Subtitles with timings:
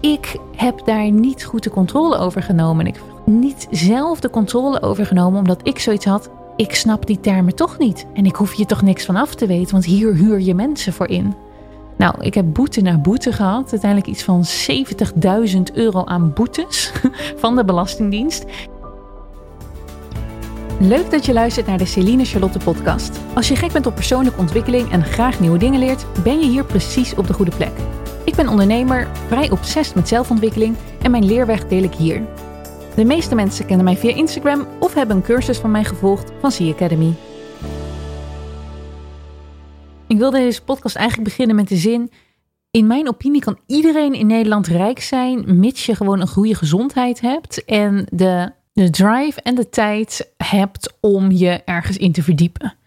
[0.00, 2.86] ik heb daar niet goed de controle over genomen.
[2.86, 6.30] Ik heb niet zelf de controle over genomen, omdat ik zoiets had.
[6.56, 8.06] Ik snap die termen toch niet.
[8.14, 10.92] En ik hoef je toch niks van af te weten, want hier huur je mensen
[10.92, 11.34] voor in.
[11.96, 13.70] Nou, ik heb boete na boete gehad.
[13.70, 14.44] Uiteindelijk iets van
[15.54, 16.92] 70.000 euro aan boetes
[17.42, 18.44] van de Belastingdienst.
[20.80, 23.20] Leuk dat je luistert naar de Celine Charlotte podcast.
[23.34, 26.64] Als je gek bent op persoonlijke ontwikkeling en graag nieuwe dingen leert, ben je hier
[26.64, 27.72] precies op de goede plek.
[28.28, 32.22] Ik ben ondernemer, vrij obsessief met zelfontwikkeling en mijn leerweg deel ik hier.
[32.96, 36.50] De meeste mensen kennen mij via Instagram of hebben een cursus van mij gevolgd van
[36.50, 37.14] C Academy.
[40.06, 42.10] Ik wilde deze podcast eigenlijk beginnen met de zin:
[42.70, 47.20] in mijn opinie kan iedereen in Nederland rijk zijn, mits je gewoon een goede gezondheid
[47.20, 52.77] hebt en de, de drive en de tijd hebt om je ergens in te verdiepen.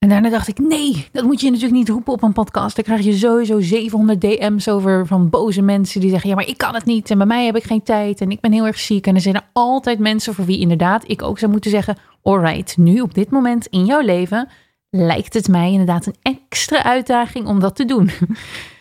[0.00, 2.76] En daarna dacht ik, nee, dat moet je natuurlijk niet roepen op een podcast.
[2.76, 6.58] Dan krijg je sowieso 700 DM's over van boze mensen die zeggen, ja, maar ik
[6.58, 7.10] kan het niet.
[7.10, 9.06] En bij mij heb ik geen tijd en ik ben heel erg ziek.
[9.06, 12.76] En er zijn er altijd mensen voor wie inderdaad ik ook zou moeten zeggen, alright,
[12.76, 14.48] nu op dit moment in jouw leven
[14.90, 18.10] lijkt het mij inderdaad een extra uitdaging om dat te doen.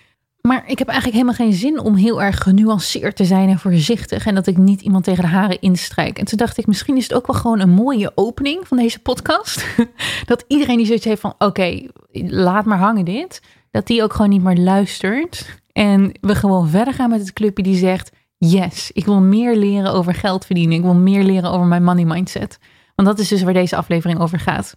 [0.50, 4.26] Maar ik heb eigenlijk helemaal geen zin om heel erg genuanceerd te zijn en voorzichtig.
[4.26, 6.20] En dat ik niet iemand tegen de haren instrijk.
[6.20, 9.00] En toen dacht ik, misschien is het ook wel gewoon een mooie opening van deze
[9.00, 9.66] podcast.
[10.26, 13.42] Dat iedereen die zoiets heeft van, oké, laat maar hangen dit.
[13.72, 15.60] Dat die ook gewoon niet meer luistert.
[15.72, 19.94] En we gewoon verder gaan met het clubje die zegt, yes, ik wil meer leren
[19.94, 20.78] over geld verdienen.
[20.78, 22.60] Ik wil meer leren over mijn money mindset.
[22.96, 24.76] Want dat is dus waar deze aflevering over gaat.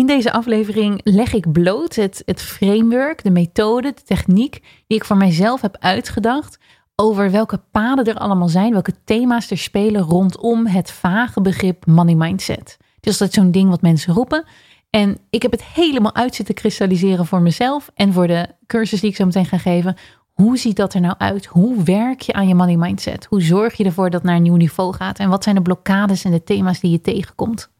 [0.00, 5.04] In deze aflevering leg ik bloot het, het framework, de methode, de techniek die ik
[5.04, 6.58] voor mijzelf heb uitgedacht
[6.96, 12.14] over welke paden er allemaal zijn, welke thema's er spelen rondom het vage begrip money
[12.14, 12.76] mindset.
[13.00, 14.44] Dus dat is zo'n ding wat mensen roepen.
[14.90, 19.10] En ik heb het helemaal uit zitten kristalliseren voor mezelf en voor de cursus die
[19.10, 19.96] ik zo meteen ga geven.
[20.32, 21.46] Hoe ziet dat er nou uit?
[21.46, 23.24] Hoe werk je aan je money mindset?
[23.24, 25.18] Hoe zorg je ervoor dat het naar een nieuw niveau gaat?
[25.18, 27.70] En wat zijn de blokkades en de thema's die je tegenkomt?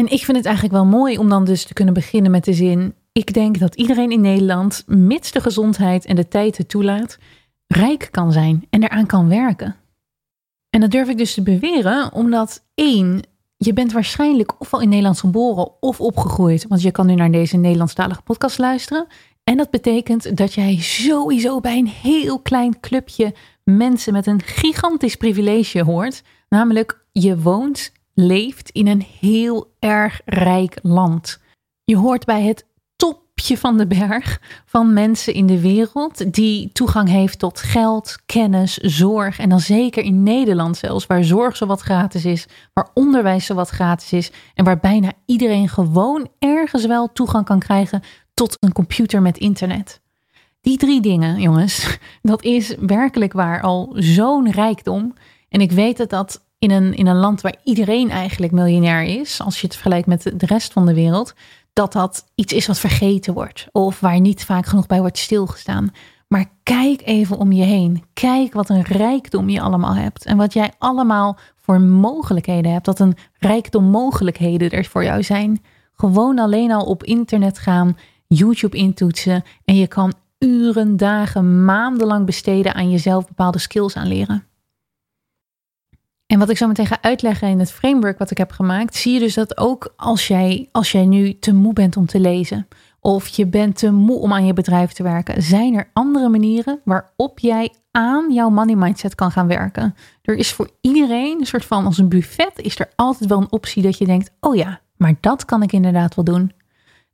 [0.00, 2.52] En ik vind het eigenlijk wel mooi om dan dus te kunnen beginnen met de
[2.52, 7.18] zin: ik denk dat iedereen in Nederland, mits de gezondheid en de tijd het toelaat,
[7.66, 9.76] rijk kan zijn en eraan kan werken.
[10.70, 13.22] En dat durf ik dus te beweren, omdat één,
[13.56, 17.56] je bent waarschijnlijk ofwel in Nederland geboren of opgegroeid, want je kan nu naar deze
[17.56, 19.06] Nederlandstalige podcast luisteren.
[19.44, 23.34] En dat betekent dat jij sowieso bij een heel klein clubje
[23.64, 27.92] mensen met een gigantisch privilege hoort, namelijk je woont
[28.26, 31.40] leeft in een heel erg rijk land.
[31.84, 32.66] Je hoort bij het
[32.96, 38.76] topje van de berg van mensen in de wereld die toegang heeft tot geld, kennis,
[38.76, 39.38] zorg.
[39.38, 43.54] En dan zeker in Nederland zelfs, waar zorg zo wat gratis is, waar onderwijs zo
[43.54, 48.02] wat gratis is en waar bijna iedereen gewoon ergens wel toegang kan krijgen
[48.34, 50.00] tot een computer met internet.
[50.60, 55.14] Die drie dingen, jongens, dat is werkelijk waar al zo'n rijkdom.
[55.48, 59.40] En ik weet dat dat in een, in een land waar iedereen eigenlijk miljonair is,
[59.40, 61.34] als je het vergelijkt met de rest van de wereld,
[61.72, 65.90] dat dat iets is wat vergeten wordt of waar niet vaak genoeg bij wordt stilgestaan.
[66.28, 68.04] Maar kijk even om je heen.
[68.12, 72.84] Kijk wat een rijkdom je allemaal hebt en wat jij allemaal voor mogelijkheden hebt.
[72.84, 75.62] Dat een rijkdom mogelijkheden er voor jou zijn.
[75.94, 82.74] Gewoon alleen al op internet gaan, YouTube intoetsen en je kan uren, dagen, maandenlang besteden
[82.74, 84.49] aan jezelf bepaalde skills aanleren.
[86.30, 89.12] En wat ik zo meteen ga uitleggen in het framework wat ik heb gemaakt, zie
[89.12, 92.68] je dus dat ook als jij, als jij nu te moe bent om te lezen,
[93.00, 96.80] of je bent te moe om aan je bedrijf te werken, zijn er andere manieren
[96.84, 99.94] waarop jij aan jouw money mindset kan gaan werken.
[100.22, 103.52] Er is voor iedereen een soort van als een buffet, is er altijd wel een
[103.52, 106.52] optie dat je denkt, oh ja, maar dat kan ik inderdaad wel doen.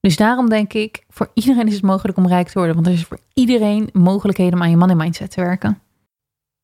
[0.00, 2.92] Dus daarom denk ik, voor iedereen is het mogelijk om rijk te worden, want er
[2.92, 5.80] is voor iedereen mogelijkheden om aan je money mindset te werken.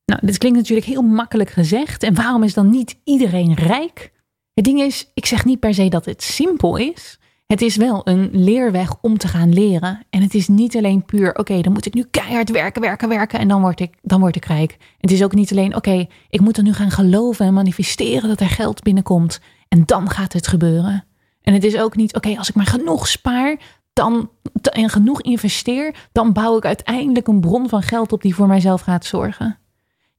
[0.04, 2.02] Nou, dit klinkt natuurlijk heel makkelijk gezegd.
[2.02, 4.12] En waarom is dan niet iedereen rijk?
[4.54, 7.18] Het ding is, ik zeg niet per se dat het simpel is.
[7.46, 10.00] Het is wel een leerweg om te gaan leren.
[10.10, 13.38] En het is niet alleen puur, oké, dan moet ik nu keihard werken, werken, werken
[13.38, 14.76] en dan word ik, dan word ik rijk.
[14.98, 18.40] Het is ook niet alleen, oké, ik moet er nu gaan geloven en manifesteren dat
[18.40, 19.40] er geld binnenkomt.
[19.68, 21.04] En dan gaat het gebeuren.
[21.42, 23.56] En het is ook niet, oké, als ik maar genoeg spaar,
[23.92, 24.30] dan,
[24.62, 28.80] en genoeg investeer, dan bouw ik uiteindelijk een bron van geld op die voor mijzelf
[28.80, 29.58] gaat zorgen.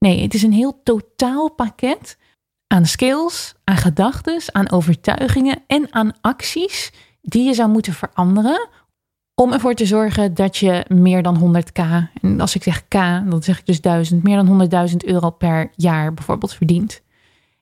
[0.04, 2.18] Nee, het is een heel totaal pakket
[2.68, 6.92] aan skills, aan gedachten, aan overtuigingen en aan acties
[7.22, 8.70] die je zou moeten veranderen
[9.36, 11.82] om ervoor te zorgen dat je meer dan 100k,
[12.22, 12.94] en als ik zeg k,
[13.30, 17.02] dan zeg ik dus 1000, meer dan 100.000 euro per jaar bijvoorbeeld verdient.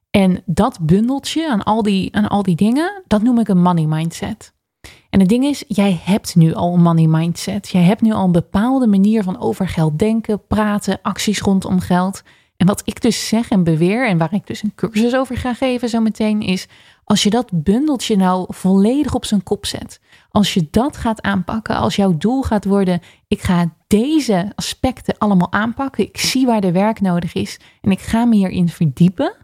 [0.09, 3.85] En dat bundeltje aan al, die, aan al die dingen, dat noem ik een money
[3.85, 4.53] mindset.
[5.11, 7.69] En het ding is, jij hebt nu al een money mindset.
[7.69, 12.23] Jij hebt nu al een bepaalde manier van over geld denken, praten, acties rondom geld.
[12.57, 15.53] En wat ik dus zeg en beweer, en waar ik dus een cursus over ga
[15.53, 16.67] geven zo meteen, is
[17.03, 20.01] als je dat bundeltje nou volledig op zijn kop zet.
[20.29, 25.51] Als je dat gaat aanpakken, als jouw doel gaat worden, ik ga deze aspecten allemaal
[25.51, 26.03] aanpakken.
[26.03, 29.35] Ik zie waar de werk nodig is en ik ga me hierin verdiepen.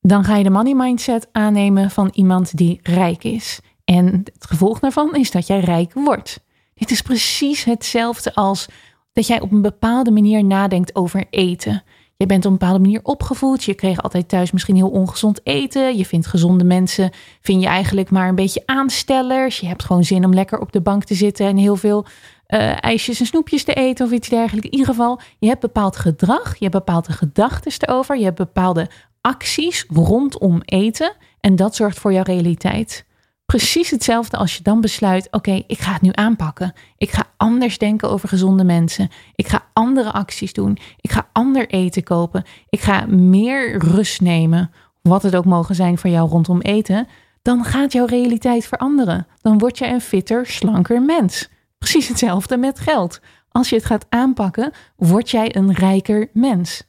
[0.00, 3.60] Dan ga je de money mindset aannemen van iemand die rijk is.
[3.94, 6.40] En het gevolg daarvan is dat jij rijk wordt.
[6.74, 8.66] Dit is precies hetzelfde als
[9.12, 11.82] dat jij op een bepaalde manier nadenkt over eten.
[12.16, 13.64] Je bent op een bepaalde manier opgevoed.
[13.64, 15.96] Je kreeg altijd thuis misschien heel ongezond eten.
[15.96, 19.60] Je vindt gezonde mensen, vind je eigenlijk maar een beetje aanstellers.
[19.60, 22.04] Je hebt gewoon zin om lekker op de bank te zitten en heel veel
[22.48, 24.66] uh, ijsjes en snoepjes te eten of iets dergelijks.
[24.66, 28.90] In ieder geval, je hebt bepaald gedrag, je hebt bepaalde gedachten erover, je hebt bepaalde
[29.20, 33.06] acties rondom eten en dat zorgt voor jouw realiteit.
[33.52, 36.72] Precies hetzelfde als je dan besluit: oké, ik ga het nu aanpakken.
[36.96, 39.08] Ik ga anders denken over gezonde mensen.
[39.34, 40.78] Ik ga andere acties doen.
[41.00, 42.44] Ik ga ander eten kopen.
[42.68, 44.70] Ik ga meer rust nemen,
[45.02, 47.06] wat het ook mogen zijn voor jou rondom eten.
[47.42, 49.26] Dan gaat jouw realiteit veranderen.
[49.40, 51.48] Dan word je een fitter, slanker mens.
[51.78, 53.20] Precies hetzelfde met geld.
[53.48, 56.82] Als je het gaat aanpakken, word jij een rijker mens.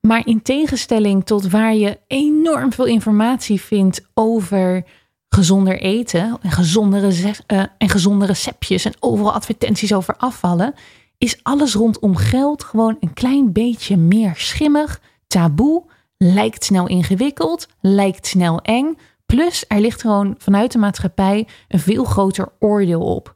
[0.00, 4.84] Maar in tegenstelling tot waar je enorm veel informatie vindt over
[5.34, 10.74] gezonder eten en gezondere, uh, en gezonde receptjes en overal advertenties over afvallen,
[11.18, 15.82] is alles rondom geld gewoon een klein beetje meer schimmig, taboe,
[16.16, 18.98] lijkt snel ingewikkeld, lijkt snel eng.
[19.26, 23.34] Plus er ligt gewoon vanuit de maatschappij een veel groter oordeel op.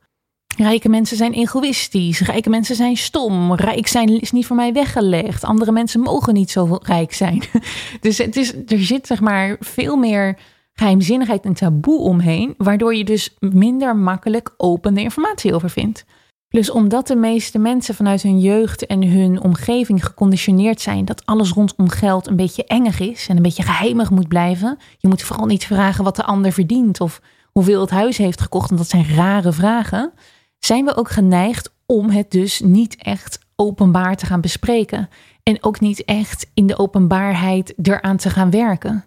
[0.57, 2.21] Rijke mensen zijn egoïstisch.
[2.21, 3.55] Rijke mensen zijn stom.
[3.55, 5.45] Rijk zijn is niet voor mij weggelegd.
[5.45, 7.43] Andere mensen mogen niet zo rijk zijn.
[8.01, 10.39] Dus het is, er zit zeg maar veel meer
[10.79, 16.05] geheimzinnigheid en taboe omheen, waardoor je dus minder makkelijk open informatie over vindt.
[16.49, 21.51] Plus omdat de meeste mensen vanuit hun jeugd en hun omgeving geconditioneerd zijn dat alles
[21.51, 24.79] rondom geld een beetje engig is en een beetje geheimig moet blijven.
[24.99, 27.21] Je moet vooral niet vragen wat de ander verdient of
[27.53, 30.13] hoeveel het huis heeft gekocht, want dat zijn rare vragen.
[30.59, 35.09] Zijn we ook geneigd om het dus niet echt openbaar te gaan bespreken
[35.43, 39.05] en ook niet echt in de openbaarheid eraan te gaan werken.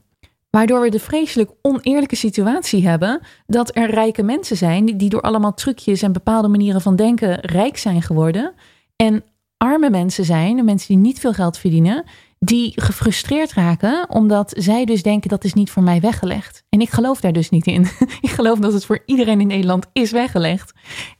[0.50, 5.54] Waardoor we de vreselijk oneerlijke situatie hebben dat er rijke mensen zijn die door allemaal
[5.54, 8.54] trucjes en bepaalde manieren van denken rijk zijn geworden.
[8.96, 9.24] En
[9.57, 12.04] arme mensen zijn, mensen die niet veel geld verdienen,
[12.40, 16.63] die gefrustreerd raken omdat zij dus denken dat is niet voor mij weggelegd.
[16.69, 17.81] En ik geloof daar dus niet in.
[18.22, 20.74] ik geloof dat het voor iedereen in Nederland is weggelegd.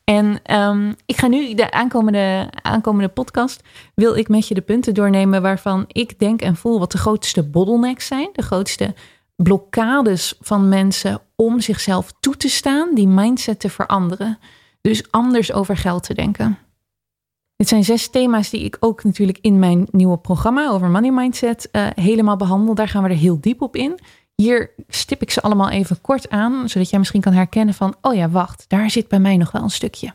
[0.04, 3.64] En um, ik ga nu de aankomende, aankomende podcast,
[3.96, 7.44] wil ik met je de punten doornemen waarvan ik denk en voel wat de grootste
[7.44, 8.94] bottlenecks zijn, de grootste
[9.44, 14.40] blokkades van mensen om zichzelf toe te staan, die mindset te veranderen.
[14.82, 16.58] Dus anders over geld te denken.
[17.56, 21.70] Dit zijn zes thema's die ik ook natuurlijk in mijn nieuwe programma over money mindset
[21.72, 22.76] uh, helemaal behandel.
[22.76, 24.00] Daar gaan we er heel diep op in.
[24.36, 28.16] Hier stip ik ze allemaal even kort aan, zodat jij misschien kan herkennen van, oh
[28.16, 30.14] ja, wacht, daar zit bij mij nog wel een stukje.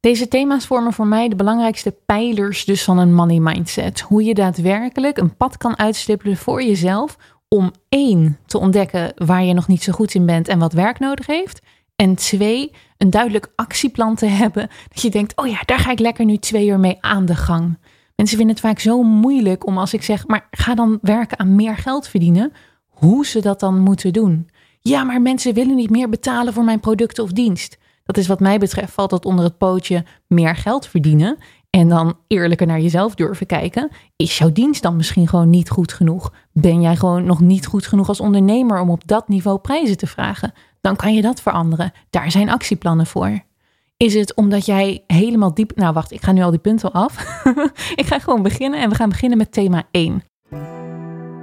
[0.00, 4.00] Deze thema's vormen voor mij de belangrijkste pijlers dus van een money mindset.
[4.00, 7.16] Hoe je daadwerkelijk een pad kan uitstippelen voor jezelf
[7.54, 10.98] om één te ontdekken waar je nog niet zo goed in bent en wat werk
[10.98, 11.60] nodig heeft.
[11.96, 14.68] En twee, een duidelijk actieplan te hebben.
[14.88, 17.34] Dat je denkt, oh ja, daar ga ik lekker nu twee uur mee aan de
[17.34, 17.78] gang.
[18.16, 21.54] Mensen vinden het vaak zo moeilijk om als ik zeg, maar ga dan werken aan
[21.54, 22.52] meer geld verdienen,
[22.86, 24.48] hoe ze dat dan moeten doen.
[24.80, 27.78] Ja, maar mensen willen niet meer betalen voor mijn product of dienst.
[28.04, 31.38] Dat is wat mij betreft, valt dat onder het pootje meer geld verdienen.
[31.70, 33.88] En dan eerlijker naar jezelf durven kijken.
[34.16, 36.32] Is jouw dienst dan misschien gewoon niet goed genoeg?
[36.52, 40.06] Ben jij gewoon nog niet goed genoeg als ondernemer om op dat niveau prijzen te
[40.06, 40.52] vragen?
[40.80, 41.92] Dan kan je dat veranderen.
[42.10, 43.42] Daar zijn actieplannen voor.
[43.96, 45.76] Is het omdat jij helemaal diep.
[45.76, 47.42] Nou, wacht, ik ga nu al die punten af.
[47.94, 50.22] ik ga gewoon beginnen en we gaan beginnen met thema 1.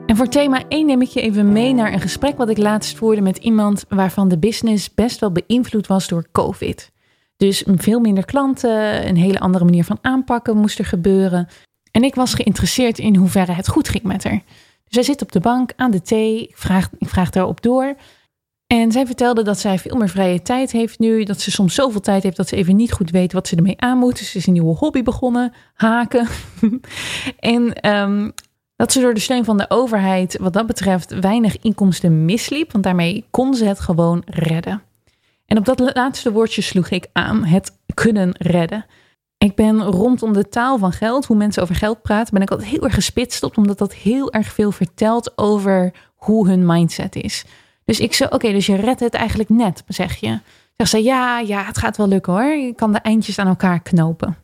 [0.06, 2.98] En voor thema 1 neem ik je even mee naar een gesprek wat ik laatst
[2.98, 6.92] voerde met iemand waarvan de business best wel beïnvloed was door COVID.
[7.38, 11.48] Dus veel minder klanten, een hele andere manier van aanpakken moest er gebeuren.
[11.92, 14.42] En ik was geïnteresseerd in hoeverre het goed ging met haar.
[14.84, 16.42] Dus zij zit op de bank aan de thee.
[16.42, 17.96] Ik vraag, ik vraag daarop door.
[18.68, 21.24] En zij vertelde dat zij veel meer vrije tijd heeft nu.
[21.24, 23.80] Dat ze soms zoveel tijd heeft dat ze even niet goed weet wat ze ermee
[23.82, 24.18] aan moet.
[24.18, 26.28] Dus ze is een nieuwe hobby begonnen, haken.
[27.40, 28.30] en ehm,
[28.76, 32.72] dat ze door de steun van de overheid wat dat betreft weinig inkomsten misliep.
[32.72, 34.82] Want daarmee kon ze het gewoon redden.
[35.48, 38.86] En op dat laatste woordje sloeg ik aan, het kunnen redden.
[39.38, 42.70] Ik ben rondom de taal van geld, hoe mensen over geld praten, ben ik altijd
[42.70, 47.46] heel erg gespitst op, omdat dat heel erg veel vertelt over hoe hun mindset is.
[47.86, 50.40] Dus ik zei, oké, dus je redt het eigenlijk net, zeg je.
[50.78, 52.56] Zeg ze, ja, ja, het gaat wel lukken hoor.
[52.56, 54.38] Je kan de eindjes aan elkaar knopen.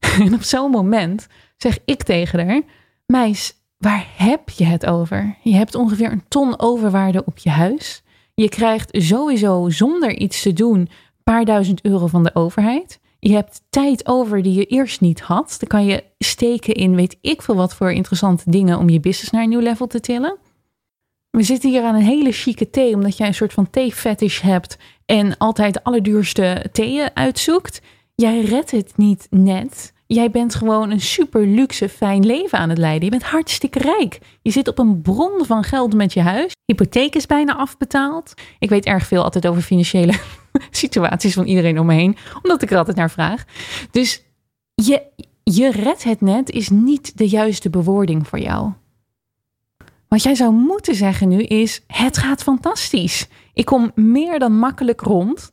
[0.20, 2.62] En op zo'n moment zeg ik tegen haar,
[3.06, 5.36] meis, waar heb je het over?
[5.42, 8.02] Je hebt ongeveer een ton overwaarde op je huis.
[8.40, 10.88] Je krijgt sowieso zonder iets te doen een
[11.22, 13.00] paar duizend euro van de overheid.
[13.18, 15.56] Je hebt tijd over die je eerst niet had.
[15.58, 19.30] Dan kan je steken in weet ik veel wat voor interessante dingen om je business
[19.30, 20.38] naar een nieuw level te tillen.
[21.30, 24.78] We zitten hier aan een hele chique thee, omdat jij een soort van thee-fetish hebt
[25.06, 27.82] en altijd de allerduurste theeën uitzoekt.
[28.14, 29.92] Jij redt het niet net.
[30.12, 33.04] Jij bent gewoon een super luxe, fijn leven aan het leiden.
[33.04, 34.18] Je bent hartstikke rijk.
[34.42, 36.52] Je zit op een bron van geld met je huis.
[36.64, 38.34] Hypotheek is bijna afbetaald.
[38.58, 40.12] Ik weet erg veel altijd over financiële
[40.70, 43.44] situaties van iedereen om me heen, omdat ik er altijd naar vraag.
[43.90, 44.22] Dus
[44.74, 45.02] je,
[45.42, 48.72] je redt het net is niet de juiste bewoording voor jou.
[50.08, 53.28] Wat jij zou moeten zeggen nu is: het gaat fantastisch.
[53.52, 55.52] Ik kom meer dan makkelijk rond.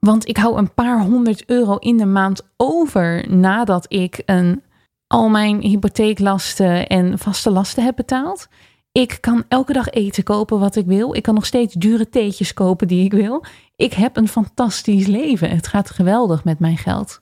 [0.00, 4.62] Want ik hou een paar honderd euro in de maand over nadat ik een,
[5.06, 8.48] al mijn hypotheeklasten en vaste lasten heb betaald.
[8.92, 11.14] Ik kan elke dag eten kopen wat ik wil.
[11.14, 13.44] Ik kan nog steeds dure theetjes kopen die ik wil.
[13.76, 15.50] Ik heb een fantastisch leven.
[15.50, 17.20] Het gaat geweldig met mijn geld.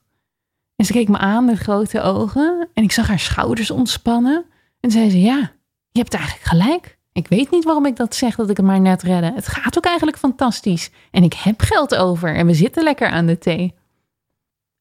[0.77, 4.45] En ze keek me aan met grote ogen en ik zag haar schouders ontspannen.
[4.81, 5.53] En zei ze: Ja,
[5.91, 6.98] je hebt eigenlijk gelijk.
[7.19, 9.33] Ik weet niet waarom ik dat zeg dat ik het maar net redde.
[9.35, 10.91] Het gaat ook eigenlijk fantastisch.
[11.11, 13.75] En ik heb geld over en we zitten lekker aan de thee.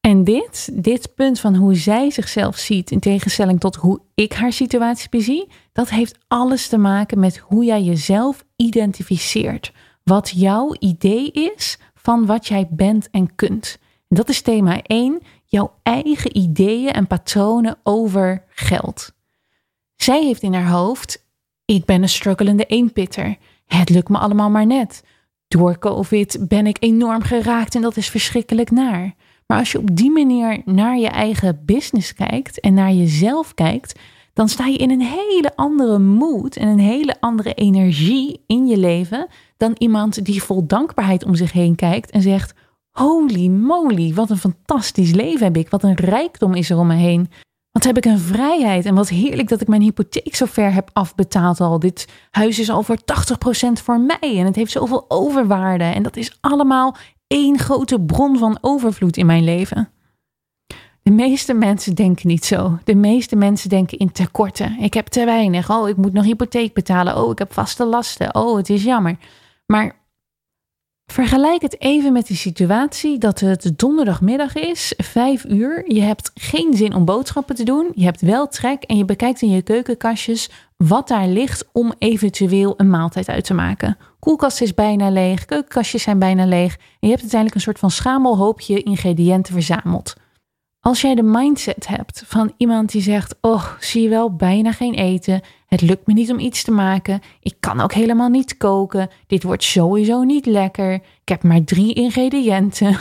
[0.02, 4.54] En dit, dit punt van hoe zij zichzelf ziet in tegenstelling tot hoe ik haar
[4.54, 9.74] situatie bezie, dat heeft alles te maken met hoe jij jezelf identificeert.
[10.04, 13.78] Wat jouw idee is van wat jij bent en kunt.
[14.08, 19.12] Dat is thema 1, jouw eigen ideeën en patronen over geld.
[19.96, 21.26] Zij heeft in haar hoofd,
[21.76, 23.38] ik ben een struggelende eenpitter.
[23.66, 25.04] Het lukt me allemaal maar net.
[25.48, 29.16] Door COVID ben ik enorm geraakt en dat is verschrikkelijk naar.
[29.46, 34.00] Maar als je op die manier naar je eigen business kijkt en naar jezelf kijkt,
[34.34, 38.78] dan sta je in een hele andere mood en een hele andere energie in je
[38.78, 42.54] leven dan iemand die vol dankbaarheid om zich heen kijkt en zegt:
[42.92, 45.70] Holy moly, wat een fantastisch leven heb ik.
[45.70, 47.30] Wat een rijkdom is er om me heen.
[47.78, 50.90] Wat heb ik een vrijheid en wat heerlijk dat ik mijn hypotheek zo ver heb
[50.94, 51.80] afbetaald al.
[51.80, 53.02] Dit huis is al voor 80%
[53.84, 55.84] voor mij en het heeft zoveel overwaarde.
[55.84, 56.96] En dat is allemaal
[57.28, 59.90] één grote bron van overvloed in mijn leven.
[61.04, 62.80] De meeste mensen denken niet zo.
[62.84, 64.80] De meeste mensen denken in tekorten.
[64.80, 65.70] Ik heb te weinig.
[65.70, 67.18] Oh, ik moet nog hypotheek betalen.
[67.24, 68.36] Oh, ik heb vaste lasten.
[68.36, 69.18] Oh, het is jammer.
[69.66, 69.96] Maar
[71.18, 75.94] vergelijk het even met die situatie dat het donderdagmiddag is, vijf uur.
[75.94, 77.92] Je hebt geen zin om boodschappen te doen.
[77.94, 82.74] Je hebt wel trek en je bekijkt in je keukenkastjes wat daar ligt om eventueel
[82.78, 83.98] een maaltijd uit te maken.
[84.20, 87.92] Koelkast is bijna leeg, keukenkastjes zijn bijna leeg en je hebt uiteindelijk een soort van
[87.92, 90.16] schamelhoopje ingrediënten verzameld.
[90.88, 94.94] Als jij de mindset hebt van iemand die zegt: Oh, zie je wel, bijna geen
[94.94, 95.42] eten.
[95.66, 97.22] Het lukt me niet om iets te maken.
[97.42, 99.10] Ik kan ook helemaal niet koken.
[99.28, 100.94] Dit wordt sowieso niet lekker.
[100.94, 102.96] Ik heb maar drie ingrediënten.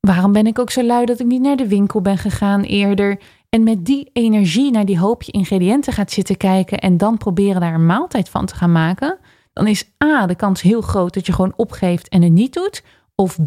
[0.00, 3.20] Waarom ben ik ook zo lui dat ik niet naar de winkel ben gegaan eerder?
[3.48, 7.74] En met die energie naar die hoopje ingrediënten gaat zitten kijken en dan proberen daar
[7.74, 9.18] een maaltijd van te gaan maken,
[9.52, 12.84] dan is A de kans heel groot dat je gewoon opgeeft en het niet doet.
[13.14, 13.46] Of B,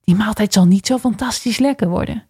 [0.00, 2.28] die maaltijd zal niet zo fantastisch lekker worden.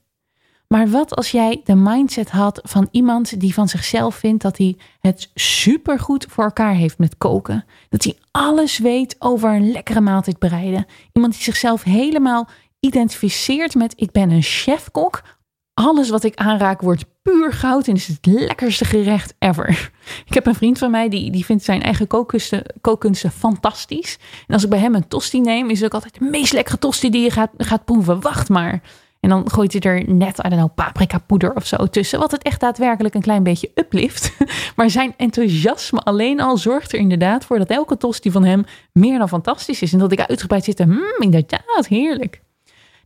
[0.69, 4.77] Maar wat als jij de mindset had van iemand die van zichzelf vindt dat hij
[5.01, 7.65] het supergoed voor elkaar heeft met koken?
[7.89, 10.87] Dat hij alles weet over een lekkere maaltijd bereiden.
[11.13, 12.49] Iemand die zichzelf helemaal
[12.81, 15.23] identificeert met ik ben een chefkok.
[15.75, 19.91] Alles wat ik aanraak wordt puur goud en is het lekkerste gerecht ever.
[20.27, 24.19] Ik heb een vriend van mij die, die vindt zijn eigen kookkunsten, kookkunsten fantastisch.
[24.47, 26.79] En als ik bij hem een tosti neem, is het ook altijd de meest lekkere
[26.79, 28.21] tosti die je gaat, gaat proeven.
[28.21, 28.83] Wacht maar.
[29.25, 32.19] En dan gooit hij er net, I don't know, paprika poeder of zo tussen.
[32.19, 34.33] Wat het echt daadwerkelijk een klein beetje uplift.
[34.77, 39.19] Maar zijn enthousiasme alleen al zorgt er inderdaad voor dat elke tosti van hem meer
[39.19, 39.93] dan fantastisch is.
[39.93, 42.41] En dat ik uitgebreid zit, hmm, inderdaad, heerlijk.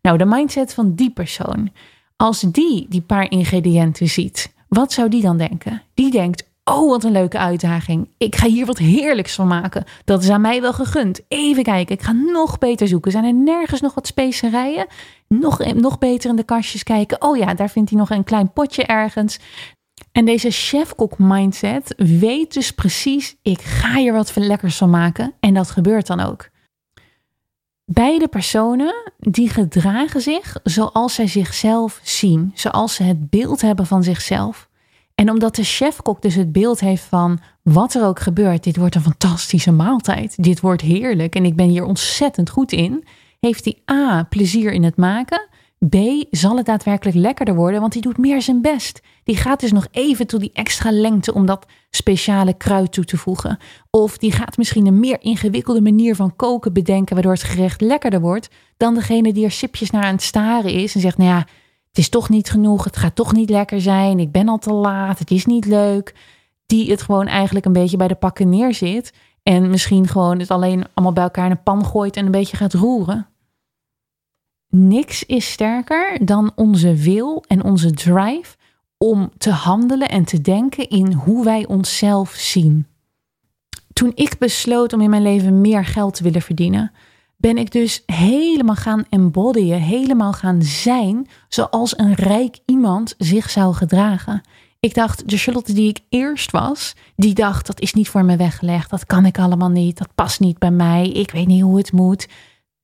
[0.03, 1.73] Nou, de mindset van die persoon.
[2.17, 5.83] Als die die paar ingrediënten ziet, wat zou die dan denken?
[5.95, 8.09] Die denkt, Oh, wat een leuke uitdaging.
[8.19, 9.85] Ik ga hier wat heerlijks van maken.
[10.05, 11.21] Dat is aan mij wel gegund.
[11.29, 13.11] Even kijken, ik ga nog beter zoeken.
[13.11, 14.87] Zijn er nergens nog wat specerijen?
[15.29, 17.23] Nog, nog beter in de kastjes kijken.
[17.23, 19.39] Oh ja, daar vindt hij nog een klein potje ergens.
[20.13, 25.35] En deze chefkok mindset weet dus precies, ik ga hier wat lekkers van maken.
[25.41, 26.49] En dat gebeurt dan ook.
[27.85, 34.03] Beide personen die gedragen zich zoals zij zichzelf zien, zoals ze het beeld hebben van
[34.03, 34.68] zichzelf.
[35.19, 38.95] En omdat de chefkok dus het beeld heeft van wat er ook gebeurt, dit wordt
[38.95, 40.43] een fantastische maaltijd.
[40.43, 43.05] Dit wordt heerlijk en ik ben hier ontzettend goed in.
[43.41, 45.49] Heeft hij A, plezier in het maken.
[45.89, 45.97] B,
[46.31, 49.01] zal het daadwerkelijk lekkerder worden, want hij doet meer zijn best.
[49.25, 53.17] Die gaat dus nog even tot die extra lengte om dat speciale kruid toe te
[53.17, 53.59] voegen.
[53.91, 58.21] Of die gaat misschien een meer ingewikkelde manier van koken bedenken, waardoor het gerecht lekkerder
[58.21, 61.47] wordt, dan degene die er sipjes naar aan het staren is en zegt, nou ja,
[61.99, 64.73] het is toch niet genoeg, het gaat toch niet lekker zijn, ik ben al te
[64.73, 66.15] laat, het is niet leuk.
[66.67, 69.13] Die het gewoon eigenlijk een beetje bij de pakken neerzit
[69.43, 72.57] en misschien gewoon het alleen allemaal bij elkaar in een pan gooit en een beetje
[72.57, 73.27] gaat roeren.
[74.69, 78.57] Niks is sterker dan onze wil en onze drive
[78.99, 82.87] om te handelen en te denken in hoe wij onszelf zien.
[83.93, 86.93] Toen ik besloot om in mijn leven meer geld te willen verdienen,
[87.39, 93.75] ben ik dus helemaal gaan embodyen, helemaal gaan zijn zoals een rijk iemand zich zou
[93.75, 94.43] gedragen.
[94.81, 98.37] Ik dacht, de Charlotte die ik eerst was, die dacht dat is niet voor me
[98.37, 101.77] weggelegd, dat kan ik allemaal niet, dat past niet bij mij, ik weet niet hoe
[101.77, 102.29] het moet.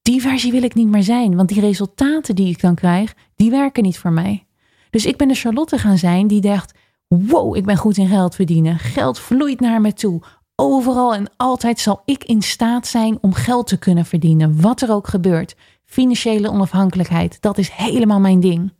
[0.02, 3.50] Die versie wil ik niet meer zijn, want die resultaten die ik dan krijg, die
[3.50, 4.46] werken niet voor mij.
[4.90, 6.72] Dus ik ben de Charlotte gaan zijn die dacht,
[7.08, 10.22] wow, ik ben goed in geld verdienen, geld vloeit naar me toe.
[10.56, 14.90] Overal en altijd zal ik in staat zijn om geld te kunnen verdienen, wat er
[14.90, 15.56] ook gebeurt.
[15.84, 18.72] Financiële onafhankelijkheid, dat is helemaal mijn ding.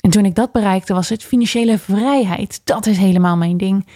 [0.00, 3.86] En toen ik dat bereikte, was het financiële vrijheid, dat is helemaal mijn ding.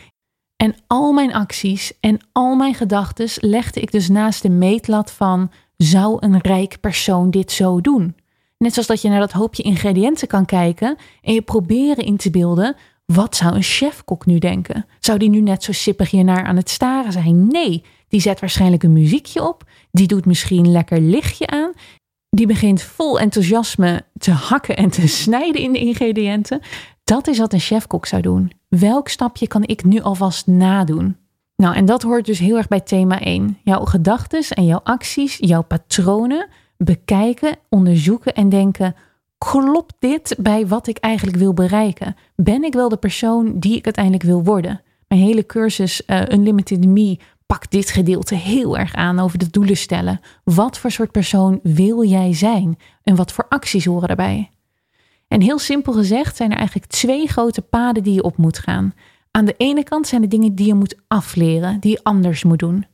[0.56, 5.50] En al mijn acties en al mijn gedachten legde ik dus naast de meetlat van:
[5.76, 8.16] zou een rijk persoon dit zo doen?
[8.58, 12.30] Net zoals dat je naar dat hoopje ingrediënten kan kijken en je proberen in te
[12.30, 12.76] beelden
[13.12, 14.86] wat zou een chefkok nu denken?
[15.00, 17.46] Zou die nu net zo sippig hiernaar aan het staren zijn?
[17.46, 19.64] Nee, die zet waarschijnlijk een muziekje op.
[19.90, 21.72] Die doet misschien lekker lichtje aan.
[22.30, 26.60] Die begint vol enthousiasme te hakken en te snijden in de ingrediënten.
[27.04, 28.52] Dat is wat een chefkok zou doen.
[28.68, 31.16] Welk stapje kan ik nu alvast nadoen?
[31.56, 33.58] Nou, en dat hoort dus heel erg bij thema 1.
[33.64, 38.94] Jouw gedachten en jouw acties, jouw patronen bekijken, onderzoeken en denken:
[39.38, 42.16] klopt dit bij wat ik eigenlijk wil bereiken?
[42.36, 44.80] Ben ik wel de persoon die ik uiteindelijk wil worden?
[45.08, 49.76] Mijn hele cursus uh, Unlimited Me pakt dit gedeelte heel erg aan over de doelen
[49.76, 50.20] stellen.
[50.44, 54.50] Wat voor soort persoon wil jij zijn en wat voor acties horen daarbij?
[55.28, 58.94] En heel simpel gezegd zijn er eigenlijk twee grote paden die je op moet gaan.
[59.30, 62.58] Aan de ene kant zijn de dingen die je moet afleren, die je anders moet
[62.58, 62.86] doen.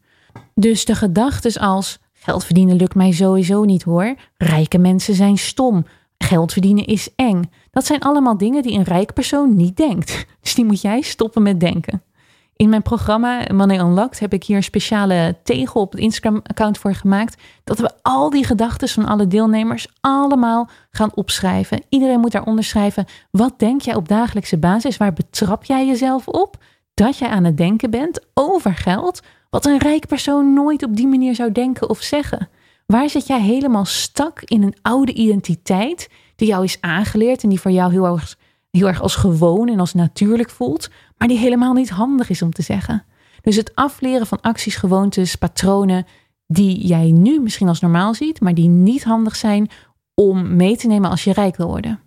[0.54, 4.14] Dus de gedachten als geld verdienen lukt mij sowieso niet hoor.
[4.36, 5.86] Rijke mensen zijn stom.
[6.24, 7.50] Geld verdienen is eng.
[7.70, 10.26] Dat zijn allemaal dingen die een rijk persoon niet denkt.
[10.40, 12.02] Dus die moet jij stoppen met denken.
[12.56, 16.94] In mijn programma Money Unlocked heb ik hier een speciale tegel op het Instagram-account voor
[16.94, 17.42] gemaakt.
[17.64, 21.82] Dat we al die gedachten van alle deelnemers allemaal gaan opschrijven.
[21.88, 23.06] Iedereen moet daaronder schrijven.
[23.30, 24.96] Wat denk jij op dagelijkse basis?
[24.96, 26.56] Waar betrap jij jezelf op?
[26.94, 29.22] Dat jij aan het denken bent over geld.
[29.50, 32.48] Wat een rijk persoon nooit op die manier zou denken of zeggen.
[32.86, 37.60] Waar zit jij helemaal stak in een oude identiteit die jou is aangeleerd en die
[37.60, 38.38] voor jou heel erg,
[38.70, 42.52] heel erg als gewoon en als natuurlijk voelt, maar die helemaal niet handig is om
[42.52, 43.04] te zeggen?
[43.40, 46.06] Dus het afleren van acties, gewoontes, patronen
[46.46, 49.70] die jij nu misschien als normaal ziet, maar die niet handig zijn
[50.14, 52.00] om mee te nemen als je rijk wil worden.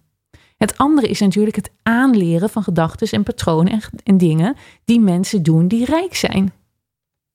[0.58, 5.44] Het andere is natuurlijk het aanleren van gedachten en patronen en, en dingen die mensen
[5.44, 6.54] doen die rijk zijn.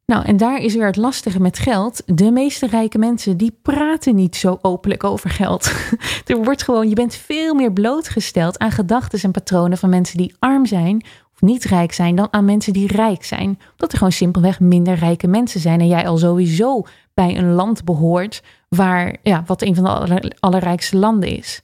[0.07, 2.03] Nou, en daar is weer het lastige met geld.
[2.07, 5.73] De meeste rijke mensen die praten niet zo openlijk over geld.
[6.27, 10.35] er wordt gewoon, je bent veel meer blootgesteld aan gedachten en patronen van mensen die
[10.38, 13.49] arm zijn of niet rijk zijn dan aan mensen die rijk zijn.
[13.71, 16.83] Omdat er gewoon simpelweg minder rijke mensen zijn en jij al sowieso
[17.15, 21.62] bij een land behoort waar, ja, wat een van de allerrijkste landen is.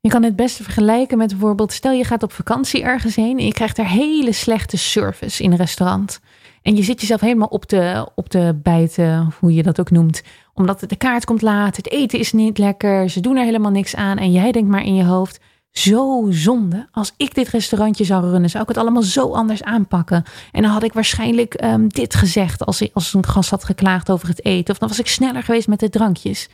[0.00, 3.44] Je kan het beste vergelijken met bijvoorbeeld, stel je gaat op vakantie ergens heen en
[3.44, 6.20] je krijgt daar hele slechte service in een restaurant.
[6.62, 10.22] En je zit jezelf helemaal op de, op de bijten, hoe je dat ook noemt.
[10.54, 13.96] Omdat de kaart komt laat, het eten is niet lekker, ze doen er helemaal niks
[13.96, 14.18] aan.
[14.18, 16.88] En jij denkt maar in je hoofd, zo zonde.
[16.92, 20.24] Als ik dit restaurantje zou runnen, zou ik het allemaal zo anders aanpakken.
[20.52, 24.28] En dan had ik waarschijnlijk ehm, dit gezegd als, als een gast had geklaagd over
[24.28, 24.72] het eten.
[24.72, 26.48] Of dan was ik sneller geweest met de drankjes.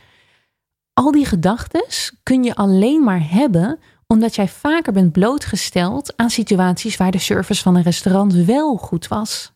[0.93, 1.85] Al die gedachten
[2.23, 7.61] kun je alleen maar hebben omdat jij vaker bent blootgesteld aan situaties waar de service
[7.61, 9.51] van een restaurant wel goed was.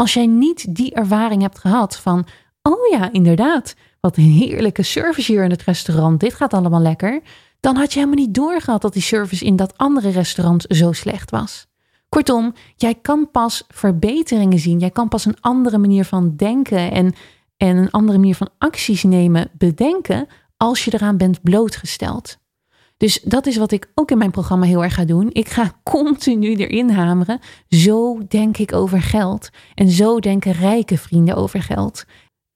[0.00, 2.26] Als jij niet die ervaring hebt gehad van,
[2.62, 7.20] oh ja, inderdaad, wat een heerlijke service hier in het restaurant, dit gaat allemaal lekker,
[7.60, 11.30] dan had je helemaal niet doorgehad dat die service in dat andere restaurant zo slecht
[11.30, 11.66] was.
[12.08, 17.14] Kortom, jij kan pas verbeteringen zien, jij kan pas een andere manier van denken en,
[17.56, 22.38] en een andere manier van acties nemen bedenken als je eraan bent blootgesteld.
[22.98, 25.30] Dus dat is wat ik ook in mijn programma heel erg ga doen.
[25.32, 27.40] Ik ga continu erin hameren.
[27.68, 29.50] Zo denk ik over geld.
[29.74, 32.04] En zo denken rijke vrienden over geld.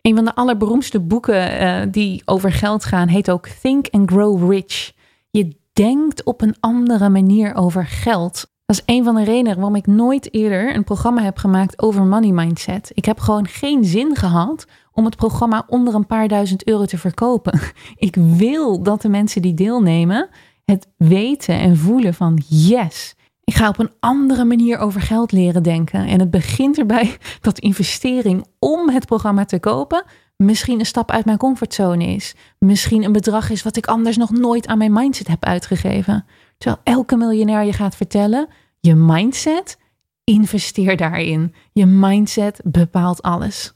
[0.00, 4.50] Een van de allerberoemdste boeken uh, die over geld gaan heet ook Think and Grow
[4.50, 4.92] Rich.
[5.31, 8.52] Je denkt op een andere manier over geld.
[8.72, 12.02] Dat is een van de redenen waarom ik nooit eerder een programma heb gemaakt over
[12.02, 12.90] money mindset.
[12.94, 16.98] Ik heb gewoon geen zin gehad om het programma onder een paar duizend euro te
[16.98, 17.61] verkopen.
[17.96, 20.28] Ik wil dat de mensen die deelnemen
[20.64, 25.62] het weten en voelen van yes, ik ga op een andere manier over geld leren
[25.62, 26.06] denken.
[26.06, 30.04] En het begint erbij dat investering om het programma te kopen
[30.37, 32.35] misschien een stap uit mijn comfortzone is.
[32.58, 36.24] Misschien een bedrag is wat ik anders nog nooit aan mijn mindset heb uitgegeven.
[36.62, 38.48] Terwijl elke miljonair je gaat vertellen,
[38.81, 39.79] je mindset,
[40.25, 41.55] investeer daarin.
[41.72, 43.72] Je mindset bepaalt alles.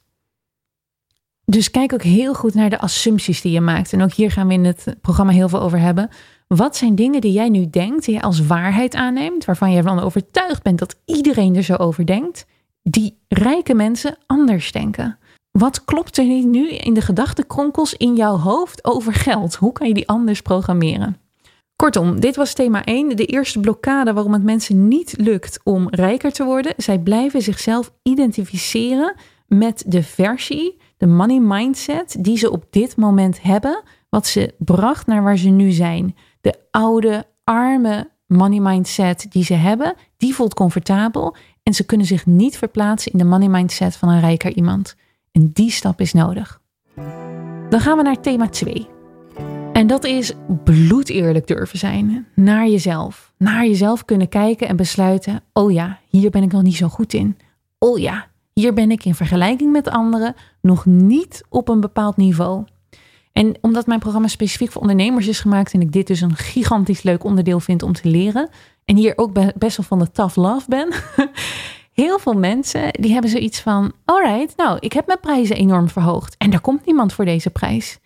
[1.44, 3.92] Dus kijk ook heel goed naar de assumpties die je maakt.
[3.92, 6.08] En ook hier gaan we in het programma heel veel over hebben.
[6.46, 10.00] Wat zijn dingen die jij nu denkt, die je als waarheid aanneemt, waarvan je ervan
[10.00, 12.46] overtuigd bent dat iedereen er zo over denkt,
[12.82, 15.18] die rijke mensen anders denken?
[15.50, 19.54] Wat klopt er niet nu in de gedachtenkronkels in jouw hoofd over geld?
[19.54, 21.25] Hoe kan je die anders programmeren?
[21.76, 23.16] Kortom, dit was thema 1.
[23.16, 26.74] De eerste blokkade waarom het mensen niet lukt om rijker te worden.
[26.76, 29.14] Zij blijven zichzelf identificeren
[29.46, 35.06] met de versie, de money mindset, die ze op dit moment hebben, wat ze bracht
[35.06, 36.16] naar waar ze nu zijn.
[36.40, 42.26] De oude, arme money mindset die ze hebben, die voelt comfortabel en ze kunnen zich
[42.26, 44.96] niet verplaatsen in de money mindset van een rijker iemand.
[45.32, 46.60] En die stap is nodig.
[47.68, 48.95] Dan gaan we naar thema 2.
[49.76, 50.32] En dat is
[50.64, 53.32] bloedeerlijk durven zijn naar jezelf.
[53.38, 57.14] Naar jezelf kunnen kijken en besluiten: oh ja, hier ben ik nog niet zo goed
[57.14, 57.36] in.
[57.78, 62.64] Oh ja, hier ben ik in vergelijking met anderen nog niet op een bepaald niveau.
[63.32, 67.02] En omdat mijn programma specifiek voor ondernemers is gemaakt en ik dit dus een gigantisch
[67.02, 68.48] leuk onderdeel vind om te leren,
[68.84, 70.88] en hier ook best wel van de tough love ben,
[72.02, 76.36] heel veel mensen die hebben zoiets van: alright, nou, ik heb mijn prijzen enorm verhoogd
[76.36, 77.98] en er komt niemand voor deze prijs.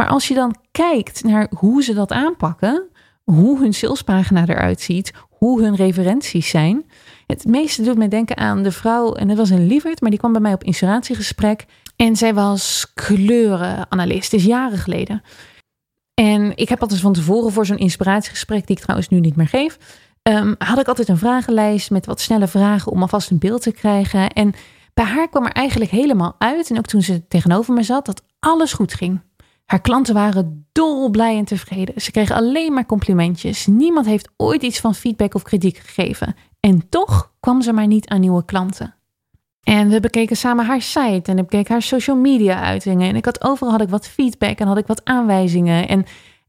[0.00, 2.88] Maar als je dan kijkt naar hoe ze dat aanpakken,
[3.24, 6.84] hoe hun salespagina eruit ziet, hoe hun referenties zijn.
[7.26, 10.18] Het meeste doet me denken aan de vrouw, en dat was een lieverd, maar die
[10.18, 11.66] kwam bij mij op inspiratiegesprek.
[11.96, 15.22] En zij was kleurenanalist, is jaren geleden.
[16.14, 19.48] En ik heb altijd van tevoren voor zo'n inspiratiegesprek, die ik trouwens nu niet meer
[19.48, 19.78] geef,
[20.22, 23.72] um, had ik altijd een vragenlijst met wat snelle vragen om alvast een beeld te
[23.72, 24.30] krijgen.
[24.30, 24.52] En
[24.94, 28.22] bij haar kwam er eigenlijk helemaal uit, en ook toen ze tegenover me zat, dat
[28.38, 29.20] alles goed ging.
[29.66, 32.00] Haar klanten waren dolblij en tevreden.
[32.00, 33.66] Ze kregen alleen maar complimentjes.
[33.66, 36.34] Niemand heeft ooit iets van feedback of kritiek gegeven.
[36.60, 38.94] En toch kwam ze maar niet aan nieuwe klanten.
[39.62, 43.08] En we bekeken samen haar site en ik bekeek haar social media uitingen.
[43.08, 45.88] En ik had overal had ik wat feedback en had ik wat aanwijzingen.
[45.88, 46.04] En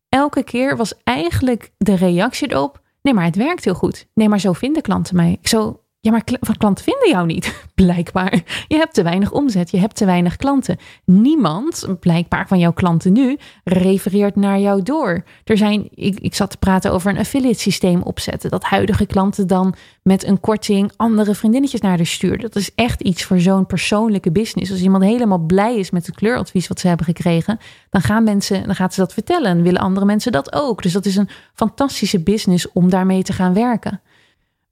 [0.10, 4.08] elke keer was eigenlijk de reactie erop: nee, maar het werkt heel goed.
[4.14, 5.38] Nee, maar zo vinden klanten mij.
[5.42, 6.24] Zo, ja, maar
[6.58, 8.44] klanten vinden jou niet, blijkbaar.
[8.68, 10.78] Je hebt te weinig omzet, je hebt te weinig klanten.
[11.06, 15.24] Niemand, blijkbaar van jouw klanten nu, refereert naar jou door.
[15.44, 18.50] Er zijn, ik, ik zat te praten over een affiliate systeem opzetten.
[18.50, 22.40] Dat huidige klanten dan met een korting andere vriendinnetjes naar de sturen.
[22.40, 24.72] Dat is echt iets voor zo'n persoonlijke business.
[24.72, 28.64] Als iemand helemaal blij is met het kleuradvies wat ze hebben gekregen, dan gaan mensen,
[28.64, 30.82] dan gaat ze dat vertellen en willen andere mensen dat ook.
[30.84, 34.02] Dus dat is een fantastische business om daarmee te gaan werken.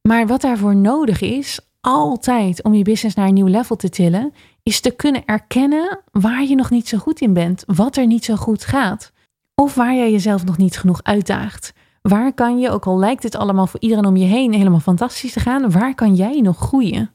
[0.08, 4.34] Maar wat daarvoor nodig is, altijd om je business naar een nieuw level te tillen,
[4.63, 8.26] is te kunnen erkennen waar je nog niet zo goed in bent, wat er niet
[8.26, 9.12] zo goed gaat.
[9.56, 11.74] Of waar jij jezelf nog niet genoeg uitdaagt.
[12.02, 15.34] Waar kan je, ook al lijkt het allemaal voor iedereen om je heen helemaal fantastisch
[15.34, 17.12] te gaan, waar kan jij nog groeien?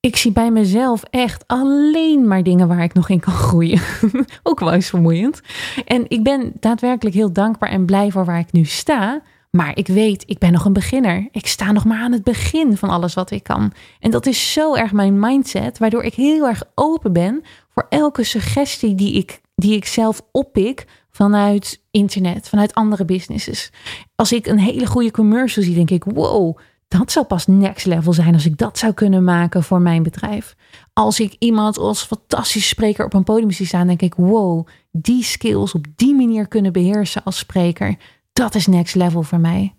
[0.00, 3.80] Ik zie bij mezelf echt alleen maar dingen waar ik nog in kan groeien.
[4.42, 5.40] ook wel eens vermoeiend.
[5.84, 9.22] En ik ben daadwerkelijk heel dankbaar en blij voor waar ik nu sta.
[9.56, 11.28] Maar ik weet, ik ben nog een beginner.
[11.30, 13.72] Ik sta nog maar aan het begin van alles wat ik kan.
[14.00, 17.42] En dat is zo erg mijn mindset, waardoor ik heel erg open ben
[17.74, 23.70] voor elke suggestie die ik, die ik zelf oppik vanuit internet, vanuit andere businesses.
[24.14, 28.12] Als ik een hele goede commercial zie, denk ik: wow, dat zou pas next level
[28.12, 30.56] zijn als ik dat zou kunnen maken voor mijn bedrijf.
[30.92, 35.22] Als ik iemand als fantastische spreker op een podium zie staan, denk ik: wow, die
[35.22, 37.96] skills op die manier kunnen beheersen als spreker
[38.36, 39.74] dat is next level voor mij.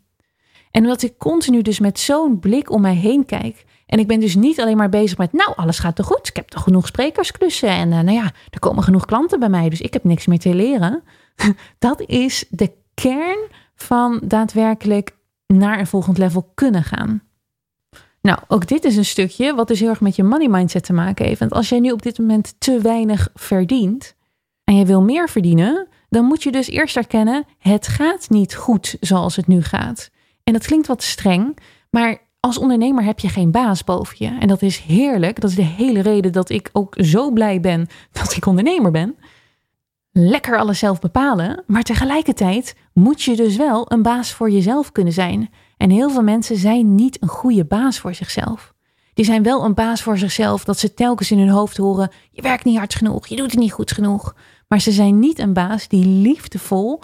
[0.72, 3.65] En omdat ik continu dus met zo'n blik om mij heen kijk.
[3.86, 6.28] En ik ben dus niet alleen maar bezig met, nou, alles gaat toch goed.
[6.28, 7.70] Ik heb toch genoeg sprekersklussen.
[7.70, 9.70] En uh, nou ja, er komen genoeg klanten bij mij.
[9.70, 11.04] Dus ik heb niks meer te leren.
[11.80, 13.39] Dat is de kern
[13.76, 15.15] van daadwerkelijk
[15.48, 17.22] naar een volgend level kunnen gaan.
[18.22, 20.93] Nou, ook dit is een stukje wat dus heel erg met je money mindset te
[20.93, 21.39] maken heeft.
[21.39, 24.15] Want als jij nu op dit moment te weinig verdient
[24.63, 28.98] en je wil meer verdienen, dan moet je dus eerst erkennen: het gaat niet goed
[29.00, 30.10] zoals het nu gaat.
[30.43, 31.58] En dat klinkt wat streng,
[31.89, 34.38] maar als ondernemer heb je geen baas boven je.
[34.39, 35.41] En dat is heerlijk.
[35.41, 39.15] Dat is de hele reden dat ik ook zo blij ben dat ik ondernemer ben.
[40.12, 45.13] Lekker alles zelf bepalen, maar tegelijkertijd moet je dus wel een baas voor jezelf kunnen
[45.13, 45.50] zijn.
[45.78, 48.74] En heel veel mensen zijn niet een goede baas voor zichzelf.
[49.13, 52.41] Die zijn wel een baas voor zichzelf dat ze telkens in hun hoofd horen: je
[52.41, 54.36] werkt niet hard genoeg, je doet het niet goed genoeg.
[54.67, 57.01] Maar ze zijn niet een baas die liefdevol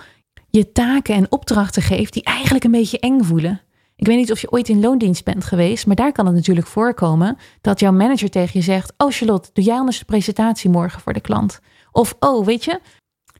[0.49, 3.61] je taken en opdrachten geeft die eigenlijk een beetje eng voelen.
[3.95, 6.67] Ik weet niet of je ooit in loondienst bent geweest, maar daar kan het natuurlijk
[6.67, 11.01] voorkomen dat jouw manager tegen je zegt: Oh Charlotte, doe jij anders de presentatie morgen
[11.01, 11.59] voor de klant?
[11.91, 12.79] Of oh, weet je,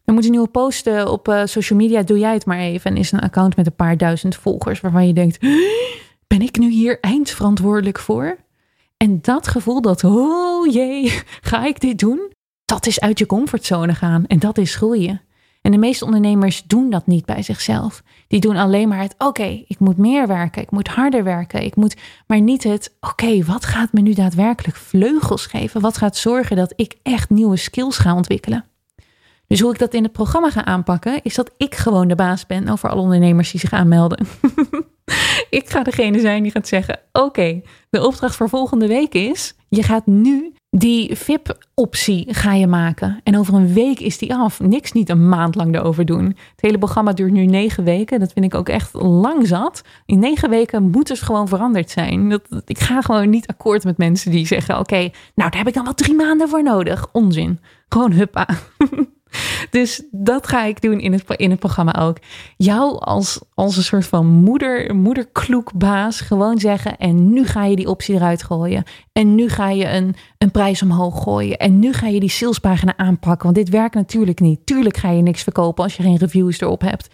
[0.05, 2.91] er moet een nieuwe posten op uh, social media, doe jij het maar even.
[2.91, 5.39] En is een account met een paar duizend volgers waarvan je denkt:
[6.27, 8.37] Ben ik nu hier eindverantwoordelijk voor?
[8.97, 12.32] En dat gevoel dat, oh jee, ga ik dit doen?
[12.65, 15.21] Dat is uit je comfortzone gaan en dat is groeien.
[15.61, 18.03] En de meeste ondernemers doen dat niet bij zichzelf.
[18.27, 21.75] Die doen alleen maar het, oké, ik moet meer werken, ik moet harder werken, ik
[21.75, 21.95] moet,
[22.27, 25.81] maar niet het, oké, wat gaat me nu daadwerkelijk vleugels geven?
[25.81, 28.65] Wat gaat zorgen dat ik echt nieuwe skills ga ontwikkelen?
[29.47, 32.45] Dus hoe ik dat in het programma ga aanpakken, is dat ik gewoon de baas
[32.45, 34.27] ben over alle ondernemers die zich aanmelden.
[35.49, 39.83] ik ga degene zijn die gaat zeggen: Oké, de opdracht voor volgende week is: je
[39.83, 43.19] gaat nu die VIP-optie ga je maken.
[43.23, 44.59] En over een week is die af.
[44.59, 46.25] Niks niet een maand lang erover doen.
[46.25, 48.19] Het hele programma duurt nu negen weken.
[48.19, 49.83] Dat vind ik ook echt lang zat.
[50.05, 52.29] In negen weken moet het gewoon veranderd zijn.
[52.29, 54.99] Dat, ik ga gewoon niet akkoord met mensen die zeggen: Oké,
[55.35, 57.07] nou daar heb ik dan wel drie maanden voor nodig.
[57.11, 57.59] Onzin.
[57.89, 58.47] Gewoon huppa.
[59.69, 62.17] Dus dat ga ik doen in het, in het programma ook.
[62.57, 66.97] Jou als, als een soort van moeder, moederkloekbaas gewoon zeggen.
[66.97, 68.83] En nu ga je die optie eruit gooien.
[69.11, 71.57] En nu ga je een, een prijs omhoog gooien.
[71.57, 73.43] En nu ga je die salespagina aanpakken.
[73.43, 74.65] Want dit werkt natuurlijk niet.
[74.65, 77.09] Tuurlijk ga je niks verkopen als je geen reviews erop hebt.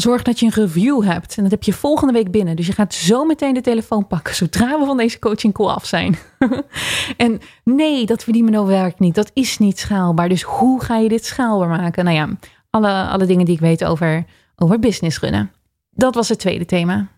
[0.00, 1.36] Zorg dat je een review hebt.
[1.36, 2.56] En dat heb je volgende week binnen.
[2.56, 4.34] Dus je gaat zo meteen de telefoon pakken.
[4.34, 6.16] Zodra we van deze coaching call af zijn.
[7.16, 9.14] en nee, dat verdienen werkt niet.
[9.14, 10.28] Dat is niet schaalbaar.
[10.28, 12.04] Dus hoe ga je dit schaalbaar maken?
[12.04, 12.28] Nou ja,
[12.70, 14.24] alle, alle dingen die ik weet over,
[14.56, 15.52] over business runnen.
[15.90, 17.08] Dat was het tweede thema.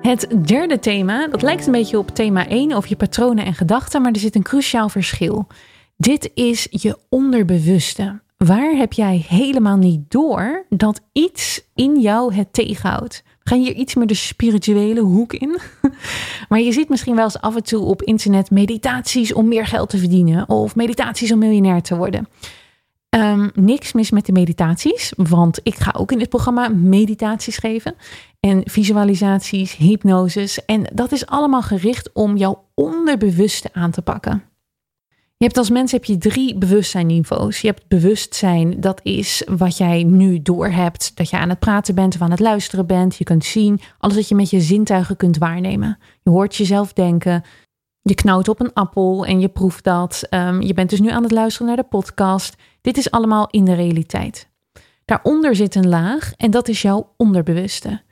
[0.00, 4.02] Het derde thema, dat lijkt een beetje op thema 1 over je patronen en gedachten,
[4.02, 5.46] maar er zit een cruciaal verschil.
[5.96, 8.20] Dit is je onderbewuste.
[8.46, 13.22] Waar heb jij helemaal niet door dat iets in jou het tegenhoudt?
[13.42, 15.58] We gaan hier iets meer de spirituele hoek in.
[16.48, 19.90] Maar je ziet misschien wel eens af en toe op internet meditaties om meer geld
[19.90, 22.28] te verdienen of meditaties om miljonair te worden.
[23.10, 27.94] Um, niks mis met de meditaties, want ik ga ook in dit programma meditaties geven
[28.40, 30.64] en visualisaties, hypnoses.
[30.64, 34.51] En dat is allemaal gericht om jouw onderbewuste aan te pakken.
[35.42, 37.60] Je hebt als mens heb je drie bewustzijnniveaus.
[37.60, 41.16] Je hebt bewustzijn, dat is wat jij nu doorhebt.
[41.16, 43.16] Dat je aan het praten bent of aan het luisteren bent.
[43.16, 45.98] Je kunt zien, alles wat je met je zintuigen kunt waarnemen.
[46.22, 47.42] Je hoort jezelf denken.
[48.02, 50.26] Je knauwt op een appel en je proeft dat.
[50.30, 52.56] Ehm, je bent dus nu aan het luisteren naar de podcast.
[52.80, 54.48] Dit is allemaal in de realiteit.
[55.04, 58.02] Daaronder zit een laag en dat is jouw onderbewuste.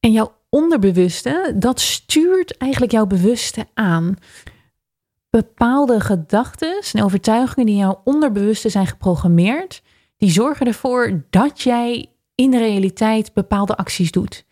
[0.00, 4.16] En jouw onderbewuste, dat stuurt eigenlijk jouw bewuste aan
[5.34, 9.82] bepaalde gedachten en overtuigingen die in jouw onderbewuste zijn geprogrammeerd,
[10.16, 14.44] die zorgen ervoor dat jij in de realiteit bepaalde acties doet.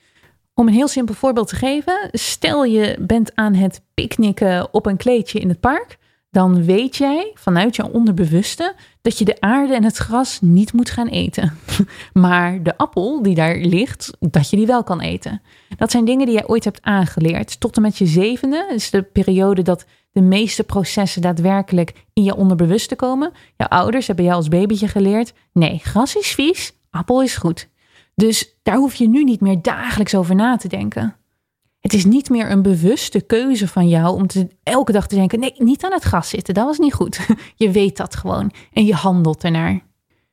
[0.55, 4.97] Om een heel simpel voorbeeld te geven, stel je bent aan het picknicken op een
[4.97, 5.99] kleedje in het park,
[6.31, 10.91] dan weet jij vanuit jouw onderbewuste dat je de aarde en het gras niet moet
[10.91, 11.59] gaan eten.
[12.13, 15.43] Maar de appel die daar ligt, dat je die wel kan eten.
[15.77, 17.61] Dat zijn dingen die jij ooit hebt aangeleerd.
[17.61, 22.37] Tot en met je zevende, is de periode dat de meeste processen daadwerkelijk in je
[22.37, 23.33] onderbewuste komen.
[23.57, 27.69] Jouw ouders hebben jou als babytje geleerd: nee, gras is vies, appel is goed.
[28.15, 31.17] Dus daar hoef je nu niet meer dagelijks over na te denken.
[31.81, 35.41] Het is niet meer een bewuste keuze van jou om te, elke dag te denken:
[35.41, 37.21] nee, niet aan het gras zitten, dat was niet goed.
[37.55, 39.81] Je weet dat gewoon en je handelt ernaar.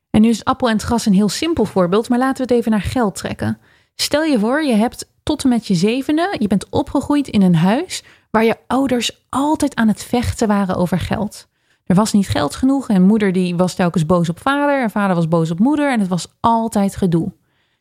[0.10, 2.60] En nu is appel en het gras een heel simpel voorbeeld, maar laten we het
[2.60, 3.58] even naar geld trekken.
[3.96, 7.56] Stel je voor, je hebt tot en met je zevende, je bent opgegroeid in een
[7.56, 11.48] huis waar je ouders altijd aan het vechten waren over geld.
[11.86, 15.15] Er was niet geld genoeg en moeder die was telkens boos op vader en vader
[15.15, 17.32] was boos op moeder en het was altijd gedoe.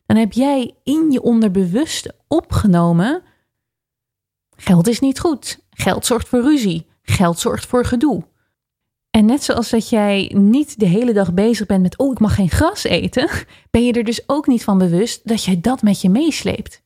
[0.05, 3.21] Dan heb jij in je onderbewuste opgenomen:
[4.55, 8.23] geld is niet goed, geld zorgt voor ruzie, geld zorgt voor gedoe.
[9.09, 12.35] En net zoals dat jij niet de hele dag bezig bent met, oh, ik mag
[12.35, 13.29] geen gras eten,
[13.71, 16.81] ben je er dus ook niet van bewust dat jij dat met je meesleept.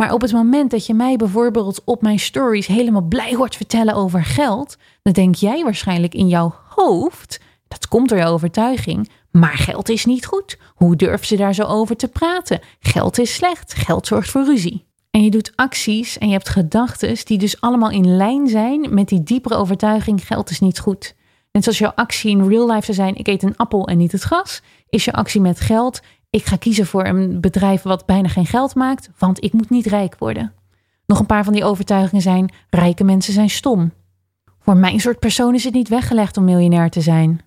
[0.00, 3.94] Maar op het moment dat je mij bijvoorbeeld op mijn stories helemaal blij hoort vertellen
[3.94, 9.56] over geld, dan denk jij waarschijnlijk in jouw hoofd, dat komt door jouw overtuiging, Maar
[9.56, 10.58] geld is niet goed.
[10.74, 12.60] Hoe durven ze daar zo over te praten?
[12.80, 13.74] Geld is slecht.
[13.74, 14.86] Geld zorgt voor ruzie.
[15.10, 19.08] En je doet acties en je hebt gedachten die dus allemaal in lijn zijn met
[19.08, 21.14] die diepere overtuiging: geld is niet goed.
[21.52, 24.12] Net zoals jouw actie in real life zou zijn: ik eet een appel en niet
[24.12, 26.00] het gras, is je actie met geld:
[26.36, 29.86] ik ga kiezen voor een bedrijf wat bijna geen geld maakt, want ik moet niet
[29.86, 30.52] rijk worden.
[31.06, 33.92] Nog een paar van die overtuigingen zijn: rijke mensen zijn stom.
[34.60, 37.40] Voor mijn soort persoon is het niet weggelegd om miljonair te zijn.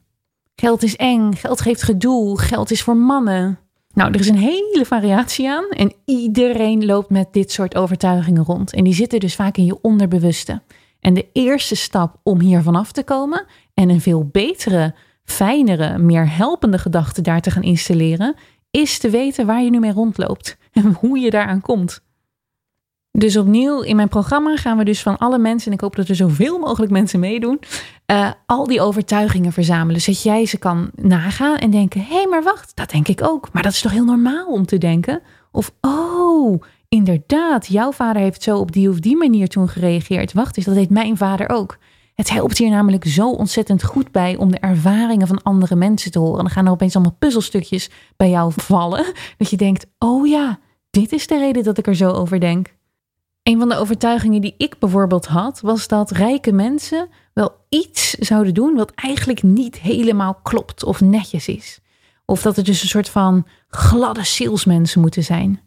[0.56, 3.60] Geld is eng, geld geeft gedoe, geld is voor mannen.
[3.94, 8.74] Nou, er is een hele variatie aan en iedereen loopt met dit soort overtuigingen rond.
[8.74, 10.62] En die zitten dus vaak in je onderbewuste.
[11.00, 16.36] En de eerste stap om hier vanaf te komen en een veel betere, fijnere, meer
[16.36, 18.36] helpende gedachte daar te gaan installeren,
[18.72, 22.02] is te weten waar je nu mee rondloopt en hoe je daaraan komt.
[23.12, 26.08] Dus opnieuw, in mijn programma gaan we dus van alle mensen, en ik hoop dat
[26.08, 27.60] er zoveel mogelijk mensen meedoen,
[28.12, 30.02] uh, al die overtuigingen verzamelen.
[30.02, 33.54] Zodat jij ze kan nagaan en denken: hé, hey, maar wacht, dat denk ik ook.
[33.54, 35.22] Maar dat is toch heel normaal om te denken?
[35.52, 40.34] Of, oh, inderdaad, jouw vader heeft zo op die of die manier toen gereageerd.
[40.34, 41.78] Wacht eens, dat deed mijn vader ook.
[42.20, 46.20] Het helpt hier namelijk zo ontzettend goed bij om de ervaringen van andere mensen te
[46.20, 46.38] horen.
[46.38, 49.14] Dan gaan er opeens allemaal puzzelstukjes bij jou vallen.
[49.38, 52.76] Dat je denkt: oh ja, dit is de reden dat ik er zo over denk.
[53.44, 58.54] Een van de overtuigingen die ik bijvoorbeeld had, was dat rijke mensen wel iets zouden
[58.54, 61.80] doen wat eigenlijk niet helemaal klopt of netjes is.
[62.26, 65.62] Of dat het dus een soort van gladde salesmensen moeten zijn.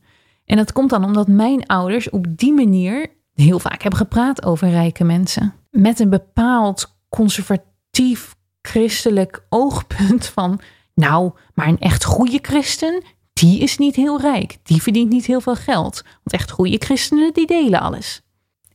[0.45, 3.07] En dat komt dan omdat mijn ouders op die manier
[3.42, 5.55] heel vaak hebben gepraat over rijke mensen.
[5.70, 10.61] Met een bepaald conservatief christelijk oogpunt van,
[10.94, 13.02] nou, maar een echt goede christen,
[13.33, 14.59] die is niet heel rijk.
[14.62, 16.02] Die verdient niet heel veel geld.
[16.02, 18.22] Want echt goede christenen, die delen alles.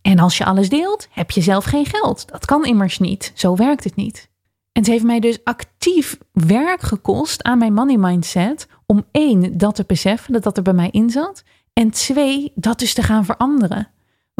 [0.02, 2.28] En als je alles deelt, heb je zelf geen geld.
[2.28, 3.32] Dat kan immers niet.
[3.36, 4.30] Zo werkt het niet.
[4.72, 8.68] En het heeft mij dus actief werk gekost aan mijn money mindset.
[8.86, 11.44] Om één, dat te beseffen, dat dat er bij mij in zat.
[11.74, 13.88] En twee, dat dus te gaan veranderen.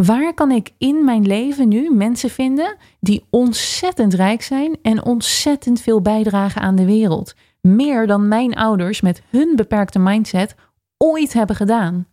[0.06, 5.82] Waar kan ik in mijn leven nu mensen vinden die ontzettend rijk zijn en ontzettend
[5.82, 7.34] veel bijdragen aan de wereld?
[7.76, 10.56] meer dan mijn ouders met hun beperkte mindset
[10.98, 12.08] ooit hebben gedaan.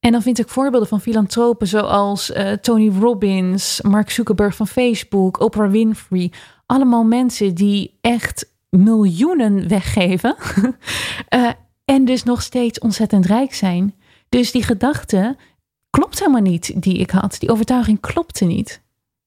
[0.00, 5.40] En dan vind ik voorbeelden van filantropen zoals uh, Tony Robbins, Mark Zuckerberg van Facebook,
[5.40, 6.32] Oprah Winfrey.
[6.66, 10.36] Allemaal mensen die echt miljoenen weggeven
[11.34, 11.50] uh,
[11.94, 13.94] en dus nog steeds ontzettend rijk zijn.
[14.28, 15.36] Dus die gedachte
[15.90, 17.36] klopt helemaal niet die ik had.
[17.38, 18.82] Die overtuiging klopte niet.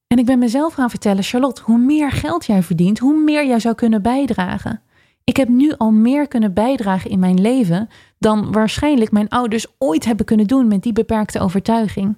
[0.08, 3.60] En ik ben mezelf gaan vertellen, Charlotte, hoe meer geld jij verdient, hoe meer jij
[3.60, 4.82] zou kunnen bijdragen.
[5.24, 10.06] Ik heb nu al meer kunnen bijdragen in mijn leven dan waarschijnlijk mijn ouders ooit
[10.06, 12.16] hebben kunnen doen met die beperkte overtuiging.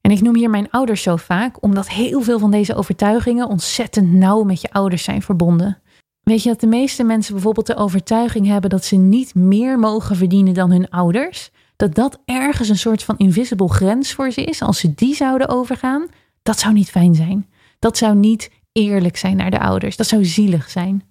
[0.00, 4.12] En ik noem hier mijn ouders zo vaak, omdat heel veel van deze overtuigingen ontzettend
[4.12, 5.78] nauw met je ouders zijn verbonden.
[6.22, 10.16] Weet je dat de meeste mensen bijvoorbeeld de overtuiging hebben dat ze niet meer mogen
[10.16, 11.50] verdienen dan hun ouders?
[11.76, 14.62] Dat dat ergens een soort van invisible grens voor ze is.
[14.62, 16.06] Als ze die zouden overgaan,
[16.42, 17.46] dat zou niet fijn zijn.
[17.78, 19.96] Dat zou niet eerlijk zijn naar de ouders.
[19.96, 21.02] Dat zou zielig zijn.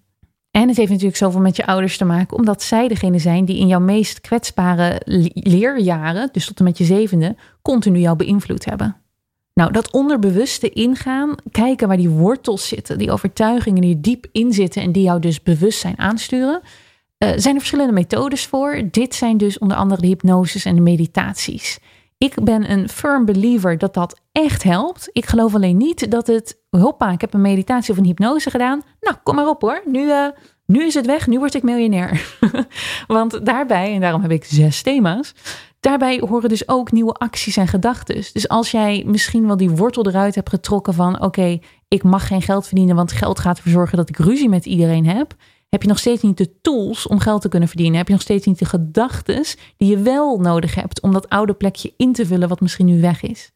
[0.52, 3.58] En het heeft natuurlijk zoveel met je ouders te maken, omdat zij degene zijn die
[3.58, 5.02] in jouw meest kwetsbare
[5.34, 8.96] leerjaren, dus tot en met je zevende, continu jou beïnvloed hebben.
[9.54, 14.82] Nou, dat onderbewuste ingaan, kijken waar die wortels zitten, die overtuigingen die diep in zitten
[14.82, 16.62] en die jou dus bewustzijn aansturen,
[17.26, 18.82] uh, zijn er verschillende methodes voor.
[18.92, 21.80] Dit zijn dus onder andere de hypnoses en de meditaties.
[22.18, 25.10] Ik ben een firm believer dat dat echt helpt.
[25.12, 28.82] Ik geloof alleen niet dat het, hoppa, ik heb een meditatie of een hypnose gedaan.
[29.00, 29.82] Nou, kom maar op hoor.
[29.86, 30.28] Nu, uh,
[30.66, 32.38] nu is het weg, nu word ik miljonair.
[33.08, 35.34] Want daarbij, en daarom heb ik zes thema's,
[35.80, 38.16] daarbij horen dus ook nieuwe acties en gedachten.
[38.16, 42.42] Dus als jij misschien wel die wortel eruit hebt getrokken van, oké, ik mag geen
[42.42, 45.36] geld verdienen, want geld gaat ervoor zorgen dat ik ruzie met iedereen heb
[45.76, 47.98] heb je nog steeds niet de tools om geld te kunnen verdienen.
[47.98, 49.44] Heb je nog steeds niet de gedachten
[49.78, 53.02] die je wel nodig hebt om dat oude plekje in te vullen wat misschien nu
[53.02, 53.52] weg is.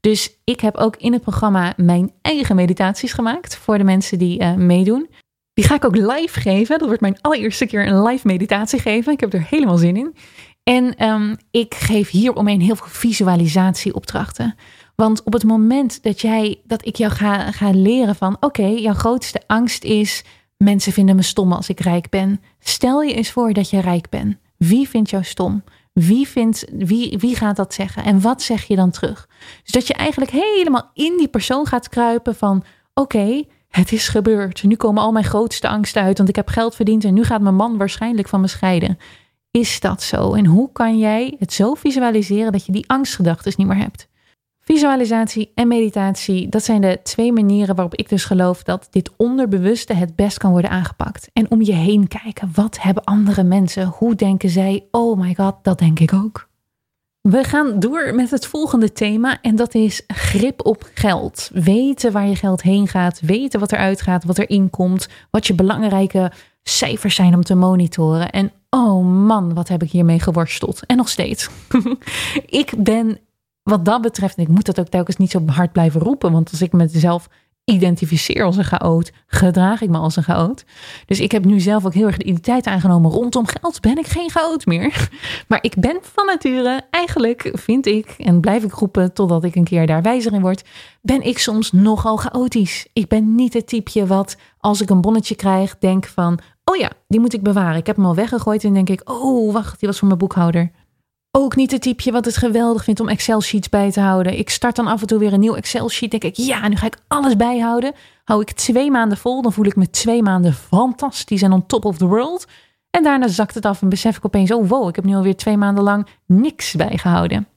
[0.00, 4.40] Dus ik heb ook in het programma mijn eigen meditaties gemaakt voor de mensen die
[4.40, 5.08] uh, meedoen.
[5.54, 6.78] Die ga ik ook live geven.
[6.78, 9.12] Dat wordt mijn allereerste keer een live meditatie geven.
[9.12, 10.14] Ik heb er helemaal zin in.
[10.62, 14.54] En um, ik geef hier omheen heel veel visualisatieopdrachten.
[14.94, 17.12] Want op het moment dat jij, dat ik jou
[17.52, 20.24] ga leren van, oké, jouw grootste angst is
[20.64, 22.40] Mensen vinden me stom als ik rijk ben.
[22.58, 24.36] Stel je eens voor dat je rijk bent.
[24.56, 25.62] Wie vindt jou stom?
[25.92, 28.04] Wie, vindt, wie, wie gaat dat zeggen?
[28.04, 29.28] En wat zeg je dan terug?
[29.62, 32.64] Dus dat je eigenlijk helemaal in die persoon gaat kruipen van...
[32.94, 34.62] oké, het is gebeurd.
[34.62, 37.04] Nu komen al mijn grootste angsten uit, want ik heb geld verdiend...
[37.04, 38.98] en nu gaat mijn man waarschijnlijk van me scheiden.
[39.50, 40.34] Is dat zo?
[40.34, 44.08] En hoe kan jij het zo visualiseren dat je die angstgedachten niet meer hebt?
[44.70, 49.94] Visualisatie en meditatie, dat zijn de twee manieren waarop ik dus geloof dat dit onderbewuste
[49.94, 51.30] het best kan worden aangepakt.
[51.32, 53.86] En om je heen kijken, wat hebben andere mensen?
[53.86, 54.86] Hoe denken zij?
[54.90, 56.48] Oh my god, dat denk ik ook.
[57.20, 61.50] We gaan door met het volgende thema en dat is grip op geld.
[61.52, 65.54] Weten waar je geld heen gaat, weten wat eruit gaat, wat erin komt, wat je
[65.54, 68.30] belangrijke cijfers zijn om te monitoren.
[68.30, 70.86] En oh man, wat heb ik hiermee geworsteld.
[70.86, 71.50] En nog steeds.
[72.62, 73.18] ik ben
[73.62, 76.50] wat dat betreft, en ik moet dat ook telkens niet zo hard blijven roepen, want
[76.50, 77.28] als ik mezelf
[77.64, 80.64] identificeer als een chaot, gedraag ik me als een chaot.
[81.06, 83.80] Dus ik heb nu zelf ook heel erg de identiteit aangenomen rondom geld.
[83.80, 85.08] Ben ik geen chaot meer.
[85.48, 89.64] Maar ik ben van nature, eigenlijk vind ik, en blijf ik roepen totdat ik een
[89.64, 90.64] keer daar wijzer in word,
[91.02, 92.86] ben ik soms nogal chaotisch.
[92.92, 96.90] Ik ben niet het typeje wat, als ik een bonnetje krijg, denk van, oh ja,
[97.08, 97.76] die moet ik bewaren.
[97.76, 100.70] Ik heb hem al weggegooid en denk ik, oh wacht, die was voor mijn boekhouder
[101.30, 104.38] ook niet het typeje wat het geweldig vindt om Excel-sheets bij te houden.
[104.38, 106.10] Ik start dan af en toe weer een nieuw Excel-sheet.
[106.10, 107.92] Denk ik, ja, nu ga ik alles bijhouden.
[108.24, 111.84] Hou ik twee maanden vol, dan voel ik me twee maanden fantastisch en on top
[111.84, 112.46] of the world.
[112.90, 115.36] En daarna zakt het af en besef ik opeens, oh wow, ik heb nu alweer
[115.36, 117.48] twee maanden lang niks bijgehouden.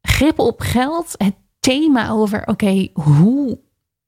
[0.00, 3.58] Grip op geld, het thema over, oké, hoe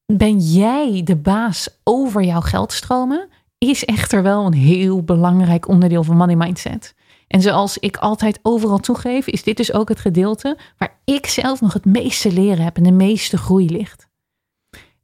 [0.07, 3.29] ben jij de baas over jouw geldstromen,
[3.59, 6.95] is echter wel een heel belangrijk onderdeel van money mindset.
[7.33, 11.61] En zoals ik altijd overal toegeef, is dit dus ook het gedeelte waar ik zelf
[11.61, 14.09] nog het meeste leren heb en de meeste groei ligt.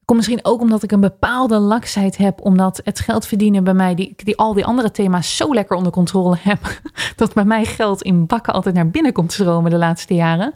[0.04, 3.94] Komt misschien ook omdat ik een bepaalde laksheid heb, omdat het geld verdienen bij mij,
[3.94, 6.80] die, die al die andere thema's zo lekker onder controle heb,
[7.16, 10.54] dat bij mij geld in bakken altijd naar binnen komt stromen de laatste jaren.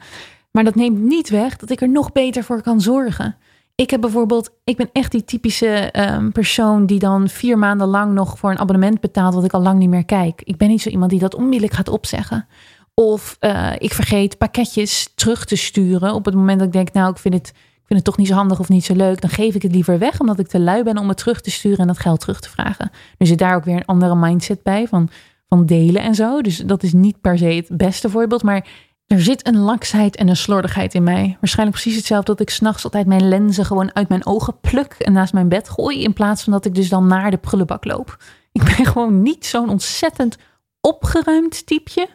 [0.51, 3.37] Maar dat neemt niet weg dat ik er nog beter voor kan zorgen.
[3.75, 8.13] Ik heb bijvoorbeeld, ik ben echt die typische ehm, persoon die dan vier maanden lang
[8.13, 10.43] nog voor een abonnement betaalt wat ik al lang niet meer kijk.
[10.45, 12.47] Ik ben niet zo iemand die dat onmiddellijk gaat opzeggen.
[12.95, 17.11] Of uh, ik vergeet pakketjes terug te sturen op het moment dat ik denk, nou,
[17.11, 19.21] ik vind het, ik vind het toch niet zo handig of niet zo leuk.
[19.21, 21.51] Dan geef ik het liever weg, omdat ik te lui ben om het terug te
[21.51, 22.91] sturen en dat geld terug te vragen.
[23.19, 25.09] Nu zit daar ook weer een andere mindset bij van,
[25.49, 26.41] van delen en zo.
[26.41, 28.43] Dus dat is niet per se het beste voorbeeld.
[28.43, 28.67] Maar
[29.13, 31.37] er zit een laksheid en een slordigheid in mij.
[31.41, 35.13] Waarschijnlijk precies hetzelfde dat ik s'nachts altijd mijn lenzen gewoon uit mijn ogen pluk en
[35.13, 36.03] naast mijn bed gooi.
[36.03, 38.17] In plaats van dat ik dus dan naar de prullenbak loop.
[38.53, 40.39] Ik ben gewoon niet zo'n ontzettend
[40.81, 42.09] opgeruimd typeje.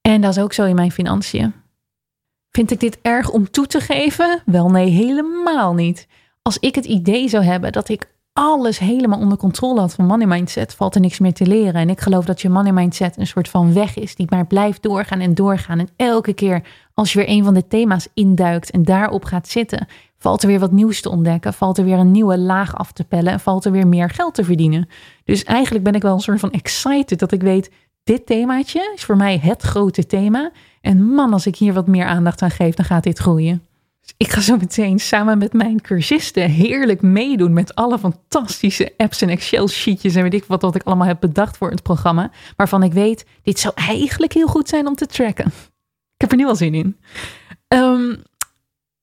[0.00, 1.54] En dat is ook zo in mijn financiën.
[2.50, 4.42] Vind ik dit erg om toe te geven?
[4.46, 6.06] Wel nee, helemaal niet.
[6.42, 10.26] Als ik het idee zou hebben dat ik alles helemaal onder controle had van money
[10.26, 11.74] mindset, valt er niks meer te leren.
[11.74, 14.82] En ik geloof dat je money mindset een soort van weg is, die maar blijft
[14.82, 15.78] doorgaan en doorgaan.
[15.78, 16.62] En elke keer
[16.94, 19.86] als je weer een van de thema's induikt en daarop gaat zitten,
[20.18, 23.04] valt er weer wat nieuws te ontdekken, valt er weer een nieuwe laag af te
[23.04, 24.88] pellen en valt er weer meer geld te verdienen.
[25.24, 27.70] Dus eigenlijk ben ik wel een soort van excited dat ik weet,
[28.04, 30.50] dit themaatje is voor mij het grote thema.
[30.80, 33.62] En man, als ik hier wat meer aandacht aan geef, dan gaat dit groeien.
[34.16, 39.28] Ik ga zo meteen samen met mijn cursisten heerlijk meedoen met alle fantastische apps en
[39.28, 42.30] Excel-sheetjes en weet ik wat, wat ik allemaal heb bedacht voor het programma.
[42.56, 45.46] Waarvan ik weet, dit zou eigenlijk heel goed zijn om te tracken.
[46.14, 46.96] Ik heb er nu al zin in.
[47.68, 48.14] Ehm,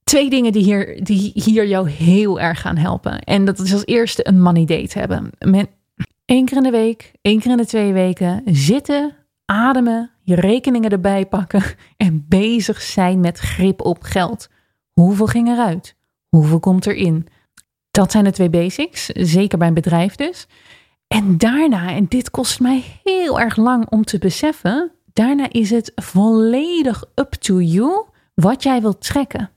[0.04, 3.20] twee dingen die hier, die hier jou heel erg gaan helpen.
[3.20, 5.30] En dat is als eerste een money date hebben.
[5.40, 5.68] Met
[6.26, 10.90] één keer in de week, één keer in de twee weken zitten, ademen, je rekeningen
[10.90, 11.64] erbij pakken
[11.98, 14.50] en bezig zijn met grip op geld.
[14.94, 15.96] Hoeveel ging eruit?
[16.30, 17.28] Hoeveel komt erin?
[17.92, 20.48] Dat zijn de twee basics, zeker bij een bedrijf dus.
[21.08, 25.92] En daarna, en dit kost mij heel erg lang om te beseffen, daarna is het
[25.96, 29.50] volledig up to you wat jij wilt trekken.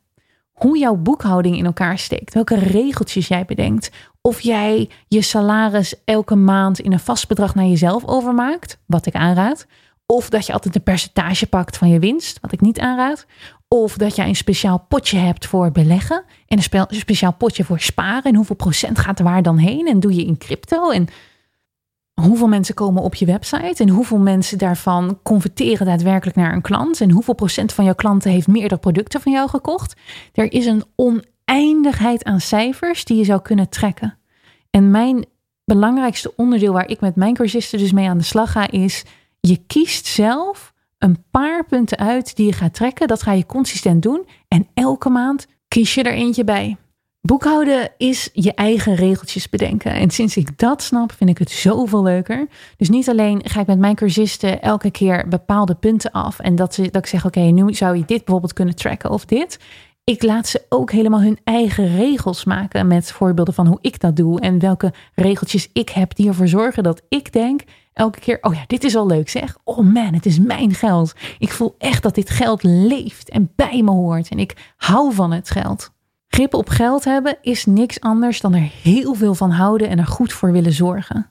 [0.52, 6.34] Hoe jouw boekhouding in elkaar steekt, welke regeltjes jij bedenkt, of jij je salaris elke
[6.34, 9.66] maand in een vast bedrag naar jezelf overmaakt, wat ik aanraad,
[10.06, 13.26] of dat je altijd een percentage pakt van je winst, wat ik niet aanraad.
[13.74, 16.24] Of dat jij een speciaal potje hebt voor beleggen.
[16.46, 18.22] En een speciaal potje voor sparen.
[18.22, 19.86] En hoeveel procent gaat waar dan heen?
[19.86, 20.90] En doe je in crypto?
[20.90, 21.06] En
[22.20, 23.82] hoeveel mensen komen op je website?
[23.82, 27.00] En hoeveel mensen daarvan converteren daadwerkelijk naar een klant?
[27.00, 29.96] En hoeveel procent van jouw klanten heeft meerdere producten van jou gekocht?
[30.32, 34.18] Er is een oneindigheid aan cijfers die je zou kunnen trekken.
[34.70, 35.26] En mijn
[35.64, 39.04] belangrijkste onderdeel waar ik met mijn cursisten dus mee aan de slag ga is
[39.40, 40.73] je kiest zelf
[41.04, 43.08] een paar punten uit die je gaat trekken.
[43.08, 44.26] Dat ga je consistent doen.
[44.48, 46.76] En elke maand kies je er eentje bij.
[47.20, 49.92] Boekhouden is je eigen regeltjes bedenken.
[49.92, 52.46] En sinds ik dat snap, vind ik het zoveel leuker.
[52.76, 56.38] Dus niet alleen ga ik met mijn cursisten elke keer bepaalde punten af.
[56.38, 59.24] En dat, ze, dat ik zeg, oké, nu zou je dit bijvoorbeeld kunnen tracken of
[59.24, 59.58] dit.
[60.04, 64.16] Ik laat ze ook helemaal hun eigen regels maken met voorbeelden van hoe ik dat
[64.16, 64.40] doe.
[64.40, 67.62] En welke regeltjes ik heb die ervoor zorgen dat ik denk,
[67.94, 69.56] Elke keer, oh ja, dit is wel leuk zeg.
[69.64, 71.14] Oh man, het is mijn geld.
[71.38, 74.28] Ik voel echt dat dit geld leeft en bij me hoort.
[74.28, 75.92] En ik hou van het geld.
[76.28, 80.06] Grip op geld hebben is niks anders dan er heel veel van houden en er
[80.06, 81.30] goed voor willen zorgen.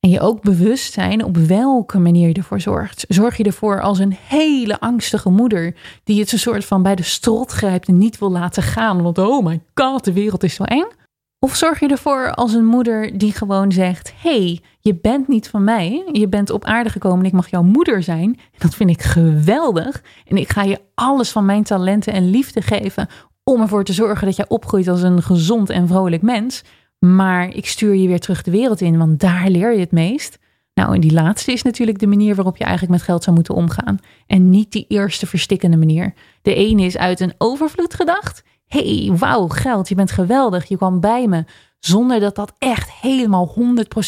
[0.00, 3.04] En je ook bewust zijn op welke manier je ervoor zorgt.
[3.08, 5.74] Zorg je ervoor als een hele angstige moeder
[6.04, 9.18] die het een soort van bij de strot grijpt en niet wil laten gaan, want
[9.18, 10.86] oh my god, de wereld is zo eng?
[11.42, 15.64] Of zorg je ervoor als een moeder die gewoon zegt: hey, je bent niet van
[15.64, 18.38] mij, je bent op aarde gekomen en ik mag jouw moeder zijn.
[18.58, 23.08] Dat vind ik geweldig en ik ga je alles van mijn talenten en liefde geven
[23.44, 26.64] om ervoor te zorgen dat jij opgroeit als een gezond en vrolijk mens.
[26.98, 30.38] Maar ik stuur je weer terug de wereld in, want daar leer je het meest.
[30.74, 33.54] Nou, en die laatste is natuurlijk de manier waarop je eigenlijk met geld zou moeten
[33.54, 33.98] omgaan.
[34.26, 36.14] En niet die eerste verstikkende manier.
[36.42, 38.42] De ene is uit een overvloed gedacht.
[38.70, 41.44] Hey, wauw, geld, je bent geweldig, je kwam bij me.
[41.78, 43.54] Zonder dat dat echt helemaal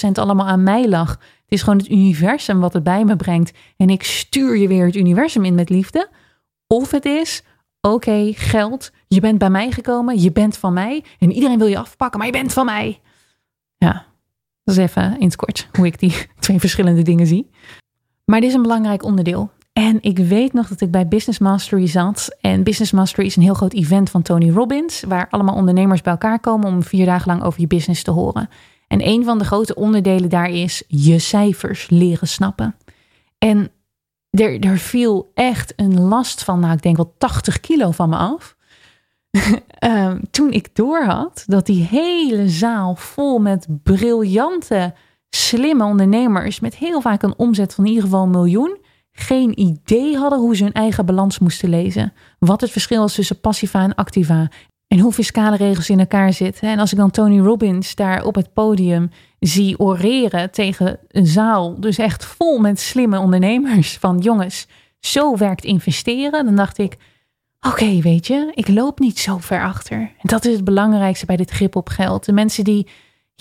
[0.07, 1.11] 100% allemaal aan mij lag.
[1.11, 3.53] Het is gewoon het universum wat het bij me brengt.
[3.77, 6.09] En ik stuur je weer het universum in met liefde.
[6.67, 7.43] Of het is,
[7.81, 11.79] oké, geld, je bent bij mij gekomen, je bent van mij en iedereen wil je
[11.79, 13.01] afpakken, maar je bent van mij.
[13.77, 14.07] Ja,
[14.65, 17.51] dat is even in het kort hoe ik die twee verschillende dingen zie.
[18.25, 19.51] Maar dit is een belangrijk onderdeel.
[19.73, 22.37] En ik weet nog dat ik bij Business Mastery zat.
[22.41, 26.12] En Business Mastery is een heel groot event van Tony Robbins, waar allemaal ondernemers bij
[26.12, 28.49] elkaar komen om vier dagen lang over je business te horen.
[28.89, 32.77] En een van de grote onderdelen daar is je cijfers leren snappen.
[33.39, 33.70] En
[34.31, 38.16] er, er viel echt een last van, nou ik denk wel 80 kilo van me
[38.16, 38.57] af.
[39.85, 44.95] um, toen ik doorhad dat die hele zaal vol met briljante,
[45.31, 48.79] slimme ondernemers met heel vaak een omzet van in ieder geval een miljoen,
[49.13, 52.13] geen idee hadden hoe ze hun eigen balans moesten lezen.
[52.39, 54.51] Wat het verschil was tussen passiva en activa.
[54.89, 56.69] En hoe fiscale regels in elkaar zitten.
[56.69, 61.81] En als ik dan Tony Robbins daar op het podium zie oreren tegen een zaal,
[61.81, 64.67] dus echt vol met slimme ondernemers, van jongens,
[65.01, 66.97] zo werkt investeren, dan dacht ik,
[67.61, 69.99] oké, weet je, ik loop niet zo ver achter.
[69.99, 72.25] En dat is het belangrijkste bij dit grip op geld.
[72.25, 72.87] De mensen die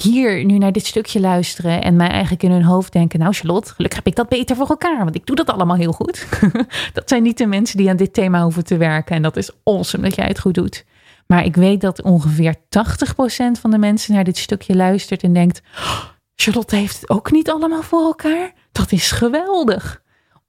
[0.01, 3.73] hier nu naar dit stukje luisteren en mij eigenlijk in hun hoofd denken: Nou, Charlotte,
[3.73, 6.27] gelukkig heb ik dat beter voor elkaar, want ik doe dat allemaal heel goed.
[6.93, 9.15] dat zijn niet de mensen die aan dit thema hoeven te werken.
[9.15, 10.85] En dat is awesome dat jij het goed doet.
[11.27, 12.59] Maar ik weet dat ongeveer 80%
[13.59, 15.61] van de mensen naar dit stukje luistert en denkt:
[16.35, 18.53] Charlotte heeft het ook niet allemaal voor elkaar.
[18.71, 20.01] Dat is geweldig.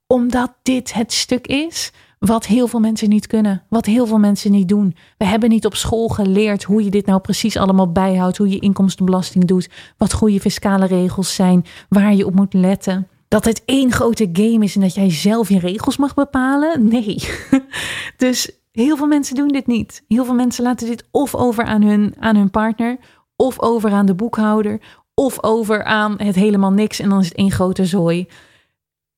[0.07, 1.91] Omdat dit het stuk is
[2.25, 4.95] wat heel veel mensen niet kunnen, wat heel veel mensen niet doen.
[5.17, 8.59] We hebben niet op school geleerd hoe je dit nou precies allemaal bijhoudt, hoe je
[8.59, 13.07] inkomstenbelasting doet, wat goede fiscale regels zijn, waar je op moet letten.
[13.27, 16.87] Dat het één grote game is en dat jij zelf je regels mag bepalen?
[16.87, 17.23] Nee.
[18.17, 20.03] Dus heel veel mensen doen dit niet.
[20.07, 22.97] Heel veel mensen laten dit of over aan hun, aan hun partner,
[23.35, 24.81] of over aan de boekhouder,
[25.13, 28.27] of over aan het helemaal niks en dan is het één grote zooi.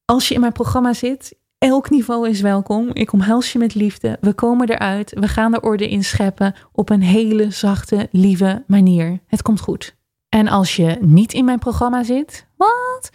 [0.06, 1.36] Als je in mijn programma zit,
[1.66, 2.90] Elk niveau is welkom.
[2.94, 4.18] Ik omhels je met liefde.
[4.22, 5.14] We komen eruit.
[5.20, 9.20] We gaan de orde in scheppen op een hele zachte, lieve manier.
[9.28, 9.96] Het komt goed.
[10.30, 13.10] En als je niet in mijn programma zit, wat?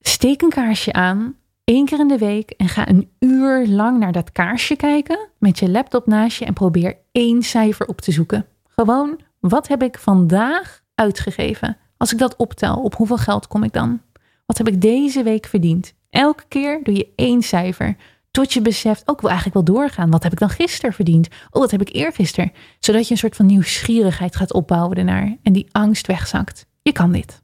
[0.00, 4.12] Steek een kaarsje aan, één keer in de week en ga een uur lang naar
[4.12, 8.46] dat kaarsje kijken met je laptop naast je en probeer één cijfer op te zoeken.
[8.68, 11.76] Gewoon, wat heb ik vandaag uitgegeven?
[11.96, 14.00] Als ik dat optel, op hoeveel geld kom ik dan?
[14.46, 15.98] Wat heb ik deze week verdiend?
[16.10, 17.96] Elke keer doe je één cijfer.
[18.30, 20.10] Tot je beseft, ook oh, wil eigenlijk wel doorgaan.
[20.10, 21.28] Wat heb ik dan gisteren verdiend?
[21.50, 22.52] Oh, wat heb ik eergisteren?
[22.78, 25.36] Zodat je een soort van nieuwsgierigheid gaat opbouwen ernaar.
[25.42, 26.66] En die angst wegzakt.
[26.82, 27.42] Je kan dit.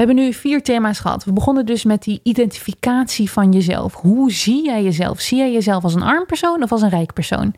[0.00, 1.24] We hebben nu vier thema's gehad.
[1.24, 3.94] We begonnen dus met die identificatie van jezelf.
[3.94, 5.20] Hoe zie jij jezelf?
[5.20, 7.54] Zie jij jezelf als een arm persoon of als een rijk persoon?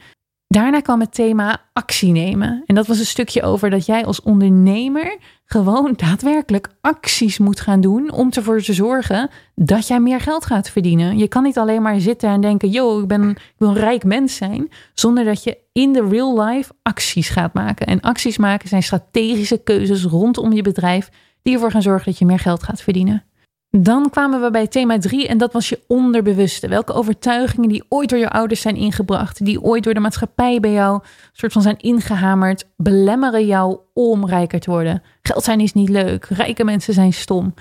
[0.53, 2.63] Daarna kwam het thema actie nemen.
[2.67, 7.81] En dat was een stukje over dat jij als ondernemer gewoon daadwerkelijk acties moet gaan
[7.81, 11.19] doen om ervoor te zorgen dat jij meer geld gaat verdienen.
[11.19, 14.05] Je kan niet alleen maar zitten en denken, yo, ik, ben, ik wil een rijk
[14.05, 17.87] mens zijn, zonder dat je in de real life acties gaat maken.
[17.87, 21.09] En acties maken zijn strategische keuzes rondom je bedrijf
[21.43, 23.25] die ervoor gaan zorgen dat je meer geld gaat verdienen.
[23.79, 26.69] Dan kwamen we bij thema 3 en dat was je onderbewuste.
[26.69, 30.73] Welke overtuigingen die ooit door je ouders zijn ingebracht, die ooit door de maatschappij bij
[30.73, 31.03] jou
[31.33, 35.03] soort van zijn ingehamerd, belemmeren jou om rijker te worden.
[35.23, 37.55] Geld zijn is niet leuk, rijke mensen zijn stom.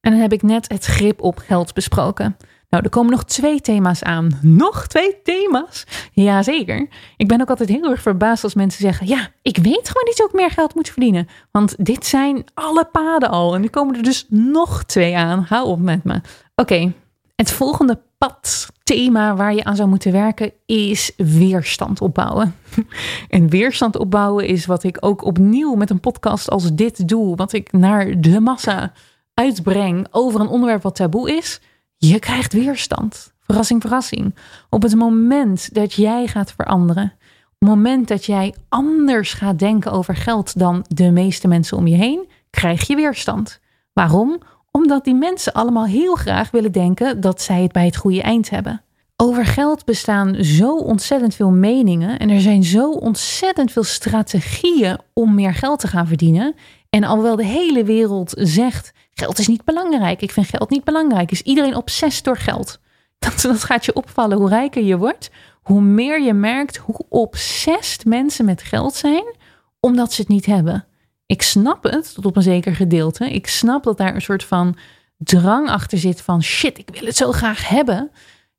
[0.00, 2.36] En dan heb ik net het grip op geld besproken.
[2.68, 4.38] Nou, er komen nog twee thema's aan.
[4.42, 5.84] Nog twee thema's?
[6.12, 6.88] Jazeker.
[7.16, 10.18] Ik ben ook altijd heel erg verbaasd als mensen zeggen: Ja, ik weet gewoon niet
[10.18, 11.28] hoe ik meer geld moet verdienen.
[11.50, 13.54] Want dit zijn alle paden al.
[13.54, 15.46] En er komen er dus nog twee aan.
[15.48, 16.20] Hou op met me.
[16.54, 16.92] Oké,
[17.36, 22.54] het volgende pad, thema waar je aan zou moeten werken, is weerstand opbouwen.
[23.28, 27.36] En weerstand opbouwen is wat ik ook opnieuw met een podcast als dit doe.
[27.36, 28.92] Wat ik naar de massa
[29.34, 31.60] uitbreng over een onderwerp wat taboe is,
[31.98, 33.32] je krijgt weerstand.
[33.40, 34.34] Verrassing, verrassing.
[34.70, 37.12] Op het moment dat jij gaat veranderen,
[37.44, 41.86] op het moment dat jij anders gaat denken over geld dan de meeste mensen om
[41.86, 43.60] je heen, krijg je weerstand.
[43.92, 44.38] Waarom?
[44.70, 48.50] Omdat die mensen allemaal heel graag willen denken dat zij het bij het goede eind
[48.50, 48.82] hebben.
[49.16, 55.34] Over geld bestaan zo ontzettend veel meningen en er zijn zo ontzettend veel strategieën om
[55.34, 56.54] meer geld te gaan verdienen.
[56.90, 61.30] En alhoewel de hele wereld zegt: geld is niet belangrijk, ik vind geld niet belangrijk,
[61.30, 62.78] is iedereen obsessief door geld.
[63.18, 65.30] Dat, dat gaat je opvallen hoe rijker je wordt,
[65.62, 69.36] hoe meer je merkt hoe obsessief mensen met geld zijn,
[69.80, 70.86] omdat ze het niet hebben.
[71.26, 73.30] Ik snap het tot op een zeker gedeelte.
[73.30, 74.76] Ik snap dat daar een soort van
[75.18, 78.10] drang achter zit van shit, ik wil het zo graag hebben.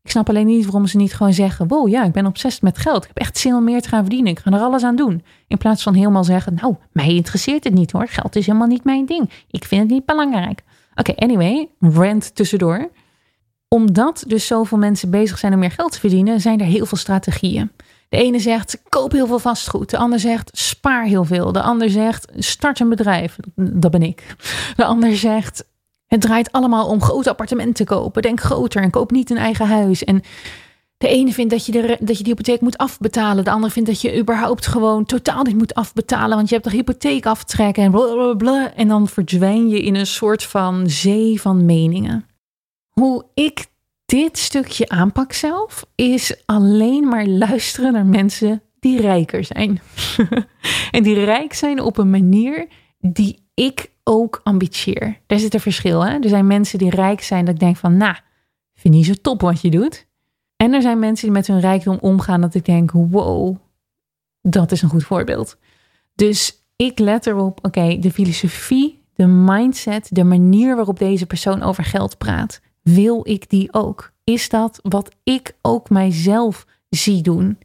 [0.10, 2.78] Ik snap alleen niet waarom ze niet gewoon zeggen: Wow, ja, ik ben obsessief met
[2.78, 3.02] geld.
[3.02, 4.32] Ik heb echt zin om meer te gaan verdienen.
[4.32, 5.24] Ik ga er alles aan doen.
[5.48, 8.08] In plaats van helemaal zeggen: Nou, mij interesseert het niet hoor.
[8.08, 9.30] Geld is helemaal niet mijn ding.
[9.50, 10.64] Ik vind het niet belangrijk.
[10.96, 12.92] Oké, anyway, rant tussendoor.
[13.68, 16.98] Omdat dus zoveel mensen bezig zijn om meer geld te verdienen, zijn er heel veel
[16.98, 17.72] strategieën.
[18.10, 19.90] De ene zegt: koop heel veel vastgoed.
[19.90, 21.52] De ander zegt: spaar heel veel.
[21.52, 23.36] De ander zegt: start een bedrijf.
[23.56, 24.36] Dat ben ik.
[24.76, 25.64] De ander zegt:
[26.10, 28.22] het draait allemaal om grote appartementen kopen.
[28.22, 30.04] Denk groter en koop niet een eigen huis.
[30.04, 30.22] En
[30.98, 33.44] de ene vindt dat je, de, dat je die hypotheek moet afbetalen.
[33.44, 36.36] De ander vindt dat je überhaupt gewoon totaal niet moet afbetalen.
[36.36, 38.74] Want je hebt de hypotheek aftrekken en blablabla.
[38.74, 42.26] En dan verdwijn je in een soort van zee van meningen.
[42.90, 43.66] Hoe ik
[44.06, 49.82] dit stukje aanpak zelf, is alleen maar luisteren naar mensen die rijker zijn.
[50.92, 52.68] en die rijk zijn op een manier
[53.00, 55.20] die ik ook ambitieer.
[55.26, 56.06] Daar zit een verschil.
[56.06, 56.20] Hè?
[56.20, 58.16] Er zijn mensen die rijk zijn dat ik denk van, nou,
[58.76, 60.08] vind je zo top wat je doet.
[60.56, 63.56] En er zijn mensen die met hun rijkdom omgaan dat ik denk, wow,
[64.42, 65.58] dat is een goed voorbeeld.
[66.16, 71.84] Dus ik let erop, oké, de filosofie, de mindset, de manier waarop deze persoon over
[71.84, 74.12] geld praat, wil ik die ook?
[74.24, 77.58] Is dat wat ik ook mijzelf zie doen?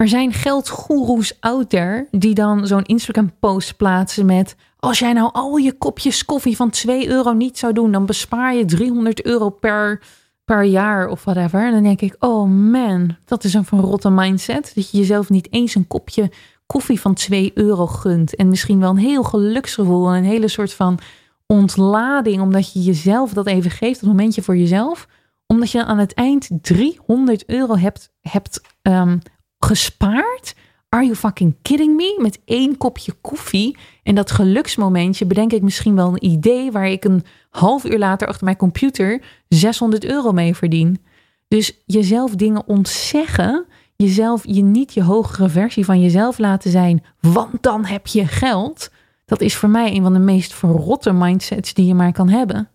[0.00, 5.30] Er zijn geldgoeroes out there die dan zo'n Instagram post plaatsen met als jij nou
[5.32, 9.50] al je kopjes koffie van 2 euro niet zou doen, dan bespaar je 300 euro
[9.50, 10.02] per,
[10.44, 11.66] per jaar of whatever.
[11.66, 14.72] En dan denk ik, oh man, dat is een verrotte mindset.
[14.74, 16.30] Dat je jezelf niet eens een kopje
[16.66, 18.36] koffie van 2 euro gunt.
[18.36, 20.98] En misschien wel een heel geluksgevoel en een hele soort van
[21.46, 25.08] ontlading, omdat je jezelf dat even geeft, een momentje voor jezelf.
[25.46, 29.20] Omdat je aan het eind 300 euro hebt, hebt um,
[29.60, 30.54] gespaard
[30.90, 32.18] Are you fucking kidding me?
[32.18, 37.04] Met één kopje koffie en dat geluksmomentje bedenk ik misschien wel een idee waar ik
[37.04, 41.02] een half uur later achter mijn computer 600 euro mee verdien.
[41.48, 47.62] Dus jezelf dingen ontzeggen, jezelf je niet je hogere versie van jezelf laten zijn, want
[47.62, 48.90] dan heb je geld.
[49.26, 52.68] Dat is voor mij een van de meest verrotte mindsets die je maar kan hebben.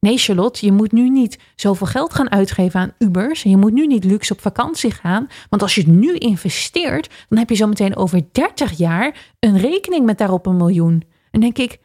[0.00, 3.44] Nee, Charlotte, je moet nu niet zoveel geld gaan uitgeven aan Ubers.
[3.44, 5.26] En je moet nu niet luxe op vakantie gaan.
[5.48, 9.58] Want als je het nu investeert, dan heb je zo meteen over 30 jaar een
[9.58, 11.02] rekening met daarop een miljoen.
[11.30, 11.78] En denk ik,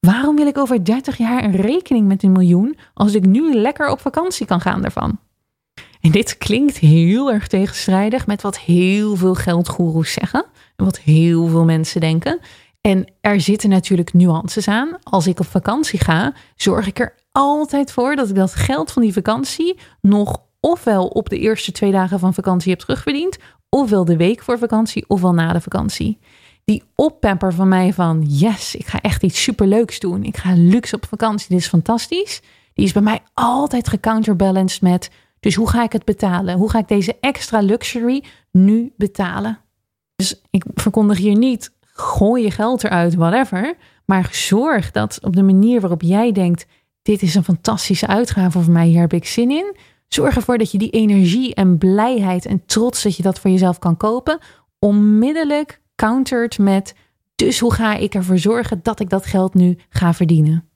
[0.00, 3.90] waarom wil ik over 30 jaar een rekening met een miljoen als ik nu lekker
[3.90, 5.18] op vakantie kan gaan daarvan?
[6.00, 10.44] En dit klinkt heel erg tegenstrijdig met wat heel veel geldgoeroes zeggen.
[10.76, 12.38] En wat heel veel mensen denken.
[12.80, 14.98] En er zitten natuurlijk nuances aan.
[15.02, 19.02] Als ik op vakantie ga, zorg ik er altijd voor dat ik dat geld van
[19.02, 24.16] die vakantie nog ofwel op de eerste twee dagen van vakantie heb terugverdiend, ofwel de
[24.16, 26.18] week voor vakantie, ofwel na de vakantie.
[26.64, 30.24] Die oppepper van mij van yes, ik ga echt iets superleuks doen.
[30.24, 32.40] Ik ga luxe op vakantie, dit is fantastisch.
[32.74, 35.10] Die is bij mij altijd gecounterbalanced met
[35.40, 36.56] dus hoe ga ik het betalen?
[36.56, 39.58] Hoe ga ik deze extra luxury nu betalen?
[40.16, 43.76] Dus ik verkondig hier niet gooi je geld eruit, whatever.
[44.04, 46.66] Maar zorg dat op de manier waarop jij denkt:
[47.08, 49.76] dit is een fantastische uitgave voor mij, hier heb ik zin in.
[50.08, 53.78] Zorg ervoor dat je die energie en blijheid en trots dat je dat voor jezelf
[53.78, 54.38] kan kopen,
[54.78, 56.94] onmiddellijk countert met:
[57.34, 60.68] dus hoe ga ik ervoor zorgen dat ik dat geld nu ga verdienen?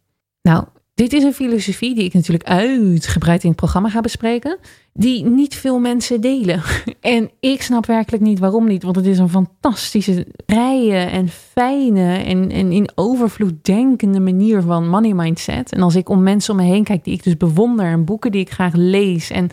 [0.43, 0.65] Nou,
[1.03, 4.59] dit is een filosofie die ik natuurlijk uitgebreid in het programma ga bespreken,
[4.93, 6.63] die niet veel mensen delen.
[7.01, 12.17] En ik snap werkelijk niet waarom niet, want het is een fantastische, vrije en fijne
[12.17, 15.73] en, en in overvloed denkende manier van money mindset.
[15.73, 18.33] En als ik om mensen om me heen kijk die ik dus bewonder en boeken
[18.33, 19.51] die ik graag lees en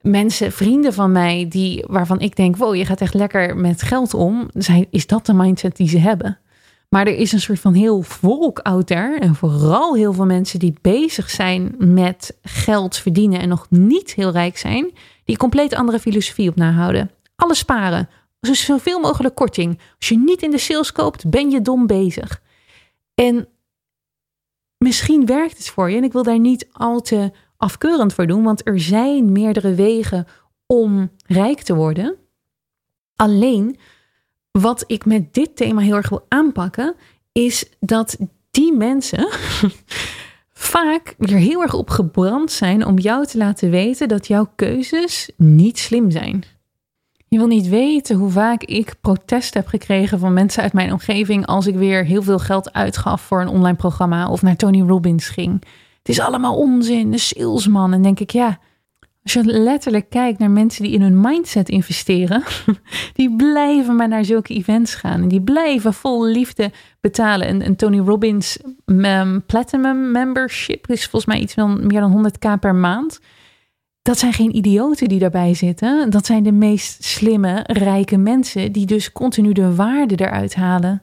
[0.00, 4.14] mensen, vrienden van mij, die, waarvan ik denk, wow, je gaat echt lekker met geld
[4.14, 4.50] om,
[4.90, 6.38] is dat de mindset die ze hebben?
[6.90, 9.18] Maar er is een soort van heel volk out there.
[9.18, 14.30] En vooral heel veel mensen die bezig zijn met geld verdienen en nog niet heel
[14.30, 14.84] rijk zijn.
[14.84, 17.10] Die een compleet andere filosofie op nahouden.
[17.36, 18.08] Alles sparen.
[18.40, 19.80] Dus zoveel mogelijk korting.
[19.98, 22.42] Als je niet in de sales koopt, ben je dom bezig.
[23.14, 23.48] En
[24.78, 25.96] misschien werkt het voor je.
[25.96, 30.26] En ik wil daar niet al te afkeurend voor doen, want er zijn meerdere wegen
[30.66, 32.16] om rijk te worden.
[33.16, 33.78] Alleen
[34.50, 36.94] wat ik met dit thema heel erg wil aanpakken,
[37.32, 38.18] is dat
[38.50, 39.28] die mensen
[40.52, 45.30] vaak weer heel erg op gebrand zijn om jou te laten weten dat jouw keuzes
[45.36, 46.44] niet slim zijn.
[47.28, 51.46] Je wil niet weten hoe vaak ik protest heb gekregen van mensen uit mijn omgeving
[51.46, 55.28] als ik weer heel veel geld uitgaf voor een online programma of naar Tony Robbins
[55.28, 55.64] ging.
[55.98, 57.92] Het is allemaal onzin, de salesman.
[57.92, 58.58] En denk ik, ja,
[59.36, 62.42] als je letterlijk kijkt naar mensen die in hun mindset investeren,
[63.12, 65.22] die blijven maar naar zulke events gaan.
[65.22, 66.70] En die blijven vol liefde
[67.00, 67.62] betalen.
[67.62, 72.74] En, Tony Robbins um, Platinum Membership is volgens mij iets van meer dan 100k per
[72.74, 73.20] maand.
[74.02, 76.10] Dat zijn geen idioten die daarbij zitten.
[76.10, 81.02] Dat zijn de meest slimme, rijke mensen die dus continu de waarde eruit halen.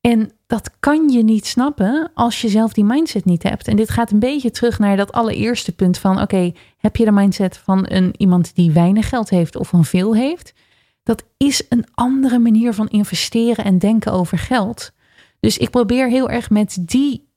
[0.00, 3.68] En dat kan je niet snappen als je zelf die mindset niet hebt.
[3.68, 7.12] En dit gaat een beetje terug naar dat allereerste punt van: oké, heb je de
[7.12, 10.54] mindset van een, iemand die weinig geld heeft of van veel heeft?
[11.02, 14.92] Dat is een andere manier van investeren en denken over geld.
[15.40, 17.28] Dus ik probeer heel erg met die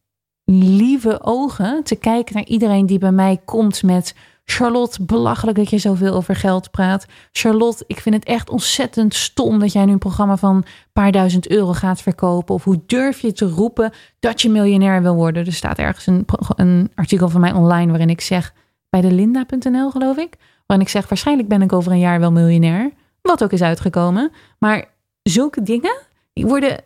[0.46, 4.16] lieve ogen te kijken naar iedereen die bij mij komt met
[4.46, 7.06] Charlotte, belachelijk dat je zoveel over geld praat.
[7.32, 11.12] Charlotte, ik vind het echt ontzettend stom dat jij nu een programma van een paar
[11.12, 12.56] duizend euro gaat verkopen.
[12.56, 15.46] Of hoe durf je te roepen dat je miljonair wil worden?
[15.46, 16.26] Er staat ergens een,
[16.56, 18.54] een artikel van mij online waarin ik zeg,
[18.90, 22.32] bij de linda.nl geloof ik, waarin ik zeg, waarschijnlijk ben ik over een jaar wel
[22.32, 22.92] miljonair.
[23.22, 24.32] Wat ook is uitgekomen.
[24.60, 24.86] Maar
[25.22, 25.98] zulke dingen,
[26.34, 26.80] die worden,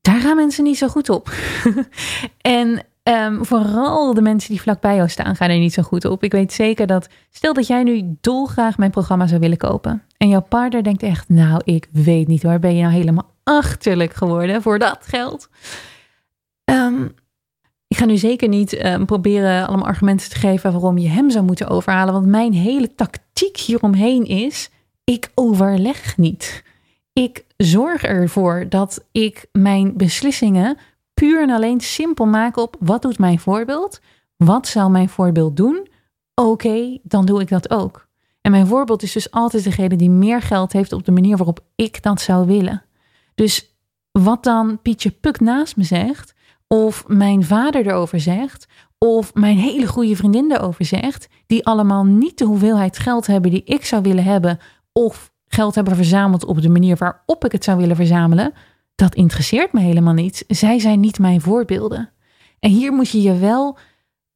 [0.00, 1.32] daar gaan mensen niet zo goed op.
[2.40, 6.22] en Um, vooral de mensen die vlakbij jou staan, gaan er niet zo goed op.
[6.22, 10.02] Ik weet zeker dat, stel dat jij nu dolgraag mijn programma zou willen kopen.
[10.16, 14.14] En jouw partner denkt echt, nou, ik weet niet waar ben je nou helemaal achterlijk
[14.14, 15.48] geworden voor dat geld.
[16.64, 17.14] Um,
[17.86, 21.44] ik ga nu zeker niet um, proberen allemaal argumenten te geven waarom je hem zou
[21.44, 22.12] moeten overhalen.
[22.12, 24.70] Want mijn hele tactiek hieromheen is,
[25.04, 26.62] ik overleg niet.
[27.12, 30.76] Ik zorg ervoor dat ik mijn beslissingen
[31.14, 34.00] puur en alleen simpel maken op wat doet mijn voorbeeld?
[34.36, 35.88] Wat zou mijn voorbeeld doen?
[36.34, 38.08] Oké, dan doe ik dat ook.
[38.40, 41.60] En mijn voorbeeld is dus altijd degene die meer geld heeft op de manier waarop
[41.74, 42.82] ik dat zou willen.
[43.34, 43.76] Dus
[44.12, 46.34] wat dan Pietje Puk naast me zegt,
[46.68, 48.66] of mijn vader erover zegt,
[48.98, 53.64] of mijn hele goede vriendin erover zegt, die allemaal niet de hoeveelheid geld hebben die
[53.64, 54.58] ik zou willen hebben,
[54.92, 58.52] of geld hebben verzameld op de manier waarop ik het zou willen verzamelen,
[58.94, 60.44] dat interesseert me helemaal niet.
[60.48, 62.10] Zij zijn niet mijn voorbeelden.
[62.58, 63.78] En hier moet je je wel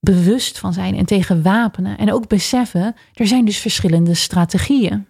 [0.01, 1.99] bewust van zijn en tegen wapenen.
[1.99, 5.07] En ook beseffen, er zijn dus verschillende strategieën.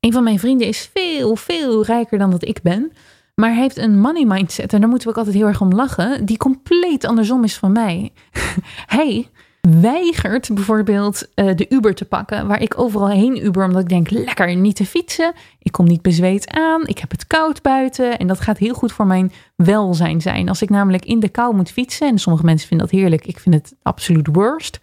[0.00, 2.92] Een van mijn vrienden is veel, veel rijker dan dat ik ben.
[3.34, 4.72] Maar hij heeft een money mindset.
[4.72, 6.24] En daar moeten we ook altijd heel erg om lachen.
[6.24, 8.12] Die compleet andersom is van mij.
[8.96, 9.28] hij
[9.60, 14.10] weigert bijvoorbeeld uh, de Uber te pakken, waar ik overal heen Uber, omdat ik denk,
[14.10, 15.32] lekker niet te fietsen.
[15.62, 18.92] Ik kom niet bezweet aan, ik heb het koud buiten en dat gaat heel goed
[18.92, 20.48] voor mijn welzijn zijn.
[20.48, 23.40] Als ik namelijk in de kou moet fietsen, en sommige mensen vinden dat heerlijk, ik
[23.40, 24.80] vind het absoluut worst,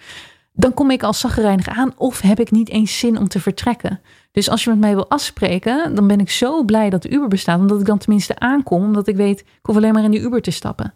[0.53, 3.99] dan kom ik als zaggerijnig aan of heb ik niet eens zin om te vertrekken.
[4.31, 7.59] Dus als je met mij wil afspreken, dan ben ik zo blij dat Uber bestaat,
[7.59, 10.41] omdat ik dan tenminste aankom, omdat ik weet, ik hoef alleen maar in die Uber
[10.41, 10.93] te stappen.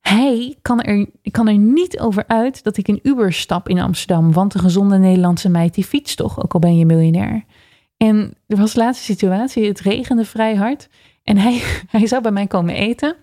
[0.00, 4.32] Hij kan er, kan er niet over uit dat ik in Uber stap in Amsterdam.
[4.32, 7.44] Want de gezonde Nederlandse meid die fietst toch, ook al ben je miljonair.
[7.96, 10.88] En er was de laatste situatie, het regende vrij hard.
[11.24, 11.62] En hij,
[11.96, 13.16] hij zou bij mij komen eten.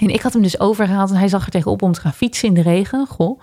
[0.00, 1.10] En ik had hem dus overgehaald.
[1.10, 3.06] En hij zag er tegenop om te gaan fietsen in de regen.
[3.06, 3.40] Goh.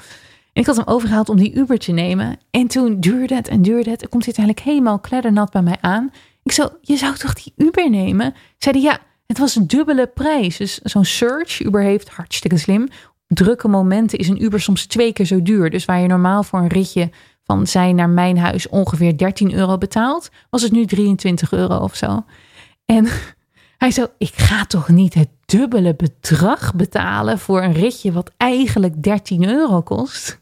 [0.54, 2.38] En ik had hem overgehaald om die Uber te nemen.
[2.52, 4.02] En toen duurde het en duurde het.
[4.02, 6.12] En komt hij uiteindelijk helemaal kleddernat bij mij aan.
[6.44, 8.34] Ik zo, je zou toch die Uber nemen?
[8.58, 9.00] Zeiden ja,
[9.32, 10.58] het was een dubbele prijs.
[10.58, 12.88] Dus zo'n search, Uber heeft hartstikke slim.
[13.28, 15.70] drukke momenten is een Uber soms twee keer zo duur.
[15.70, 17.10] Dus waar je normaal voor een ritje
[17.44, 21.96] van zijn naar mijn huis ongeveer 13 euro betaalt, was het nu 23 euro of
[21.96, 22.26] zo.
[22.86, 23.08] En
[23.78, 29.04] hij zo, ik ga toch niet het dubbele bedrag betalen voor een ritje wat eigenlijk
[29.04, 30.40] 13 euro kost.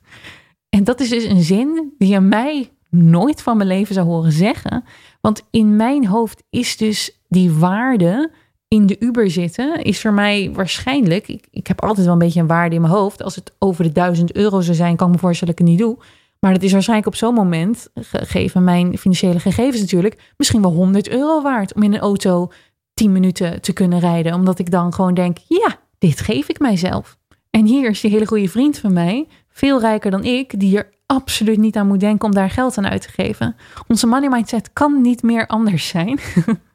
[0.69, 4.31] En dat is dus een zin die je mij nooit van mijn leven zou horen
[4.31, 4.83] zeggen.
[5.21, 8.31] Want in mijn hoofd is dus die waarde
[8.69, 11.27] in de Uber zitten is voor mij waarschijnlijk.
[11.27, 13.23] Ik, ik heb altijd wel een beetje een waarde in mijn hoofd.
[13.23, 15.77] Als het over de 1000 euro zou zijn, kan ik me voorstellen dat ik het
[15.77, 16.03] niet doe.
[16.39, 21.09] Maar het is waarschijnlijk op zo'n moment, gegeven mijn financiële gegevens natuurlijk, misschien wel 100
[21.09, 22.51] euro waard om in een auto
[22.93, 24.33] 10 minuten te kunnen rijden.
[24.33, 27.17] Omdat ik dan gewoon denk: ja, dit geef ik mijzelf.
[27.49, 30.89] En hier is die hele goede vriend van mij, veel rijker dan ik, die er
[31.05, 33.55] absoluut niet aan moet denken om daar geld aan uit te geven.
[33.87, 36.19] Onze money mindset kan niet meer anders zijn.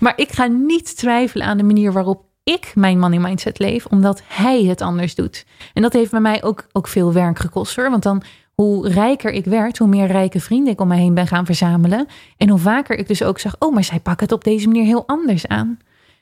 [0.00, 4.22] Maar ik ga niet twijfelen aan de manier waarop ik mijn money mindset leef, omdat
[4.26, 5.46] hij het anders doet.
[5.74, 7.90] En dat heeft bij mij ook, ook veel werk gekost hoor.
[7.90, 8.22] Want dan
[8.54, 12.06] hoe rijker ik werd, hoe meer rijke vrienden ik om me heen ben gaan verzamelen.
[12.36, 14.84] En hoe vaker ik dus ook zag, oh, maar zij pakken het op deze manier
[14.84, 15.78] heel anders aan.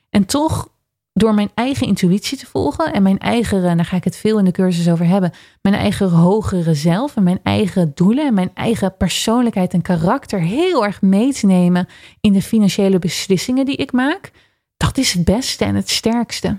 [0.09, 0.69] En toch,
[1.13, 4.37] door mijn eigen intuïtie te volgen en mijn eigen, en daar ga ik het veel
[4.37, 5.31] in de cursus over hebben,
[5.61, 10.85] mijn eigen hogere zelf en mijn eigen doelen en mijn eigen persoonlijkheid en karakter heel
[10.85, 11.87] erg mee te nemen
[12.21, 14.31] in de financiële beslissingen die ik maak,
[14.77, 16.57] dat is het beste en het sterkste.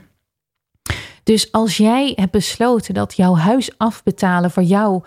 [1.23, 5.03] Dus als jij hebt besloten dat jouw huis afbetalen voor jou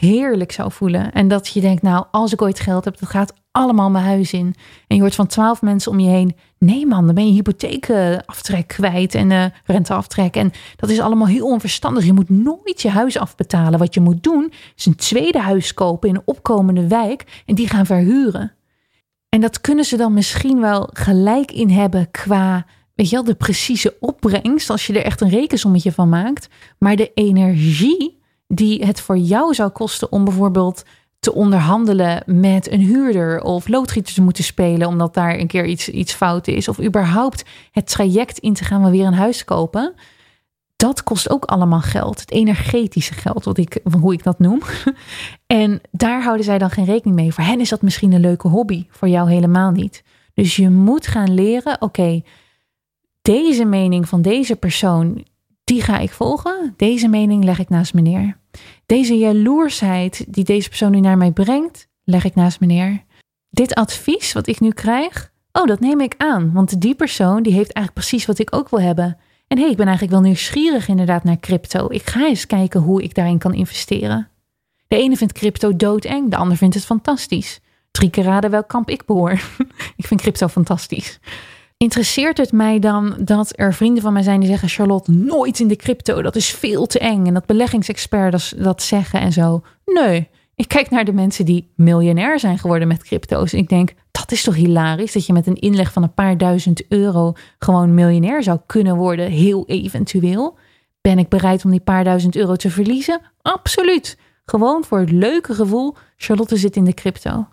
[0.00, 1.12] heerlijk zou voelen.
[1.12, 4.32] En dat je denkt, nou, als ik ooit geld heb, dat gaat allemaal mijn huis
[4.32, 4.54] in.
[4.86, 8.66] En je hoort van twaalf mensen om je heen, nee man, dan ben je hypotheekaftrek
[8.66, 10.36] kwijt en uh, renteaftrek.
[10.36, 12.04] En dat is allemaal heel onverstandig.
[12.04, 13.78] Je moet nooit je huis afbetalen.
[13.78, 17.68] Wat je moet doen, is een tweede huis kopen in een opkomende wijk en die
[17.68, 18.52] gaan verhuren.
[19.28, 23.34] En dat kunnen ze dan misschien wel gelijk in hebben qua, weet je wel, de
[23.34, 26.48] precieze opbrengst, als je er echt een rekensommetje van maakt.
[26.78, 28.19] Maar de energie
[28.52, 30.84] die het voor jou zou kosten om bijvoorbeeld
[31.20, 35.88] te onderhandelen met een huurder of loodgieters te moeten spelen omdat daar een keer iets,
[35.88, 36.68] iets fout is.
[36.68, 39.94] Of überhaupt het traject in te gaan we weer een huis kopen.
[40.76, 42.20] Dat kost ook allemaal geld.
[42.20, 44.60] Het energetische geld, wat ik, hoe ik dat noem.
[45.46, 47.32] En daar houden zij dan geen rekening mee.
[47.32, 50.02] Voor hen is dat misschien een leuke hobby, voor jou helemaal niet.
[50.34, 52.22] Dus je moet gaan leren, oké,
[53.22, 55.24] deze mening van deze persoon,
[55.64, 56.74] die ga ik volgen.
[56.76, 58.39] Deze mening leg ik naast me neer.
[58.90, 63.04] Deze jaloersheid die deze persoon nu naar mij brengt, leg ik naast me neer.
[63.50, 66.52] Dit advies wat ik nu krijg, oh, dat neem ik aan.
[66.52, 69.16] Want die persoon die heeft eigenlijk precies wat ik ook wil hebben.
[69.46, 71.86] En hé, hey, ik ben eigenlijk wel nieuwsgierig inderdaad naar crypto.
[71.90, 74.28] Ik ga eens kijken hoe ik daarin kan investeren.
[74.88, 77.60] De ene vindt crypto doodeng, de ander vindt het fantastisch.
[77.90, 79.30] Drie keer raden welk kamp ik behoor.
[80.00, 81.18] ik vind crypto fantastisch
[81.82, 85.68] interesseert het mij dan dat er vrienden van mij zijn die zeggen: Charlotte, nooit in
[85.68, 87.26] de crypto, dat is veel te eng.
[87.26, 89.62] En dat beleggingsexperts dat zeggen en zo.
[89.84, 93.52] Nee, ik kijk naar de mensen die miljonair zijn geworden met crypto's.
[93.52, 96.38] En ik denk: dat is toch hilarisch dat je met een inleg van een paar
[96.38, 100.58] duizend euro gewoon miljonair zou kunnen worden, heel eventueel.
[101.00, 103.20] Ben ik bereid om die paar duizend euro te verliezen?
[103.42, 104.18] Absoluut.
[104.44, 107.46] Gewoon voor het leuke gevoel: Charlotte zit in de crypto.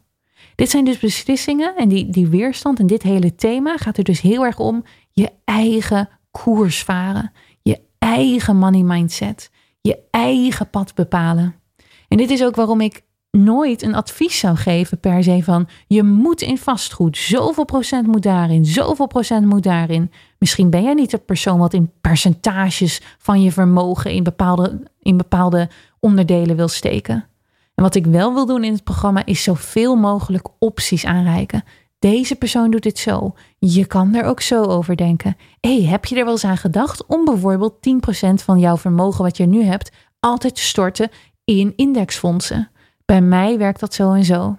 [0.58, 4.22] Dit zijn dus beslissingen en die, die weerstand en dit hele thema gaat er dus
[4.22, 7.32] heel erg om je eigen koers varen,
[7.62, 9.51] je eigen money mindset,
[9.82, 11.55] je eigen pad bepalen.
[12.08, 13.01] En dit is ook waarom ik
[13.32, 18.24] nooit een advies zou geven per se van je moet in vastgoed, zoveel procent moet
[18.24, 20.12] daarin, zoveel procent moet daarin.
[20.39, 25.18] Misschien ben jij niet de persoon wat in percentages van je vermogen in bepaalde, in
[25.18, 27.26] bepaalde onderdelen wil steken.
[27.78, 31.64] En wat ik wel wil doen in het programma is zoveel mogelijk opties aanreiken.
[32.00, 33.34] Deze persoon doet dit zo.
[33.60, 35.38] Je kan er ook zo over denken.
[35.60, 39.38] hey, heb je er wel eens aan gedacht om bijvoorbeeld 10% van jouw vermogen wat
[39.38, 41.10] je nu hebt altijd te storten
[41.44, 42.70] in indexfondsen?
[43.06, 44.58] Bij mij werkt dat zo en zo.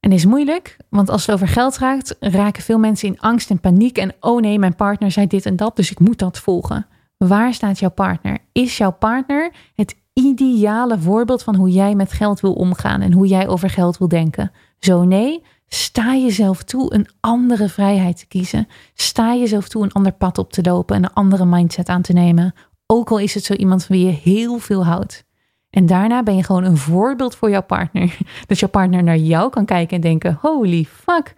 [0.00, 3.60] En is moeilijk, want als het over geld raakt, raken veel mensen in angst en
[3.60, 3.98] paniek.
[3.98, 6.86] En oh nee, mijn partner zei dit en dat, dus ik moet dat volgen.
[7.16, 8.38] Waar staat jouw partner?
[8.52, 13.26] Is jouw partner het ideale voorbeeld van hoe jij met geld wil omgaan en hoe
[13.26, 14.52] jij over geld wil denken?
[14.78, 18.68] Zo nee, sta jezelf toe een andere vrijheid te kiezen.
[18.94, 22.12] Sta jezelf toe een ander pad op te lopen en een andere mindset aan te
[22.12, 22.54] nemen.
[22.86, 25.24] Ook al is het zo iemand van wie je heel veel houdt.
[25.70, 28.18] En daarna ben je gewoon een voorbeeld voor jouw partner.
[28.46, 31.34] Dat jouw partner naar jou kan kijken en denken: holy fuck,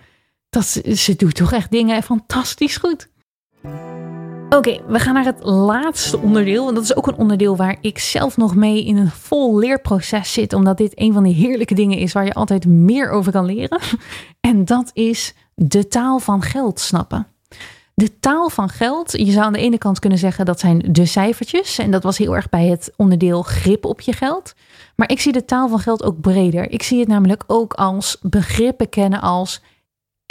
[0.50, 0.64] dat,
[0.94, 3.10] ze doet toch echt dingen fantastisch goed.
[4.52, 6.68] Oké, we gaan naar het laatste onderdeel.
[6.68, 10.32] En dat is ook een onderdeel waar ik zelf nog mee in een vol leerproces
[10.32, 10.52] zit.
[10.52, 13.80] Omdat dit een van die heerlijke dingen is waar je altijd meer over kan leren.
[14.40, 17.26] En dat is de taal van geld snappen.
[17.94, 21.06] De taal van geld, je zou aan de ene kant kunnen zeggen dat zijn de
[21.06, 21.78] cijfertjes.
[21.78, 24.54] En dat was heel erg bij het onderdeel grip op je geld.
[24.96, 26.70] Maar ik zie de taal van geld ook breder.
[26.70, 29.60] Ik zie het namelijk ook als begrippen kennen als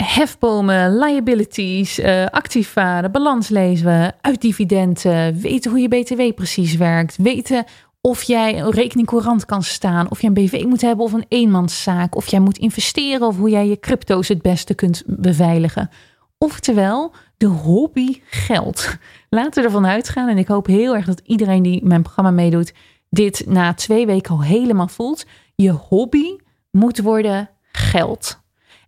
[0.02, 7.16] hefbomen, liabilities, uh, activa, de balans lezen we, uitdividenden, weten hoe je BTW precies werkt,
[7.16, 7.64] weten
[8.00, 11.24] of jij een rekening courant kan staan, of je een BV moet hebben of een
[11.28, 15.90] eenmanszaak, of jij moet investeren of hoe jij je crypto's het beste kunt beveiligen.
[16.38, 18.96] Oftewel, de hobby geld.
[19.28, 22.72] Laten we ervan uitgaan en ik hoop heel erg dat iedereen die mijn programma meedoet
[23.10, 25.26] dit na twee weken al helemaal voelt.
[25.54, 26.36] Je hobby
[26.70, 28.41] moet worden geld.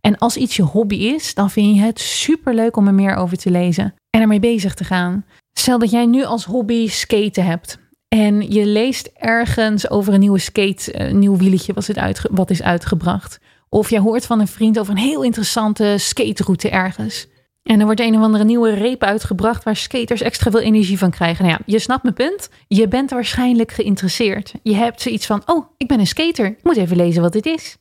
[0.05, 3.14] En als iets je hobby is, dan vind je het super leuk om er meer
[3.14, 5.24] over te lezen en ermee bezig te gaan.
[5.52, 7.78] Stel dat jij nu als hobby skaten hebt.
[8.09, 12.62] En je leest ergens over een nieuwe skate, een nieuw wieletje wat, het wat is
[12.62, 13.38] uitgebracht.
[13.68, 17.26] Of je hoort van een vriend over een heel interessante skateroute ergens.
[17.62, 21.11] En er wordt een of andere nieuwe reep uitgebracht waar skaters extra veel energie van
[21.11, 21.44] krijgen.
[21.44, 22.48] Nou ja, je snapt mijn punt.
[22.68, 24.52] Je bent waarschijnlijk geïnteresseerd.
[24.62, 26.46] Je hebt zoiets van: oh, ik ben een skater.
[26.46, 27.76] Ik moet even lezen wat dit is.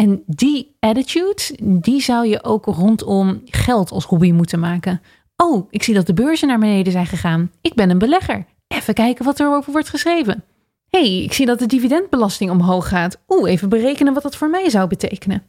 [0.00, 5.02] En die attitude, die zou je ook rondom geld als hobby moeten maken.
[5.36, 7.50] Oh, ik zie dat de beurzen naar beneden zijn gegaan.
[7.60, 8.46] Ik ben een belegger.
[8.68, 10.44] Even kijken wat er over wordt geschreven.
[10.88, 13.18] hey, ik zie dat de dividendbelasting omhoog gaat.
[13.28, 15.42] Oeh, even berekenen wat dat voor mij zou betekenen.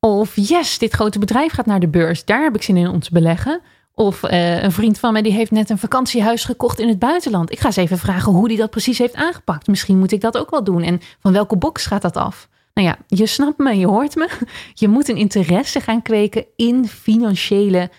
[0.00, 2.24] Of yes, dit grote bedrijf gaat naar de beurs.
[2.24, 3.60] Daar heb ik zin in om te beleggen.
[3.94, 7.52] Of uh, een vriend van mij die heeft net een vakantiehuis gekocht in het buitenland.
[7.52, 9.66] Ik ga eens even vragen hoe die dat precies heeft aangepakt.
[9.66, 10.82] Misschien moet ik dat ook wel doen.
[10.82, 12.48] En van welke box gaat dat af?
[12.74, 14.28] Nou ja, je snapt me, je hoort me.
[14.74, 17.90] Je moet een interesse gaan kweken in financiële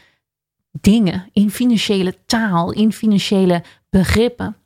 [0.71, 4.57] dingen, in financiële taal, in financiële begrippen.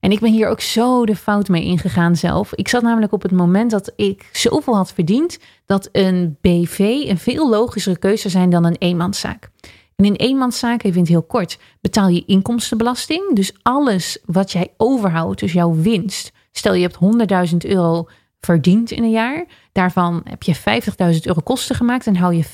[0.00, 2.54] En ik ben hier ook zo de fout mee ingegaan zelf.
[2.54, 7.18] Ik zat namelijk op het moment dat ik zoveel had verdiend dat een BV een
[7.18, 9.50] veel logischere keuze zijn dan een eenmanszaak.
[9.96, 13.34] En in eenmanszaak, even in het heel kort, betaal je inkomstenbelasting.
[13.34, 16.32] Dus alles wat jij overhoudt, dus jouw winst.
[16.52, 18.08] Stel je hebt 100.000 euro
[18.44, 19.44] verdiend in een jaar.
[19.72, 22.44] Daarvan heb je 50.000 euro kosten gemaakt en hou je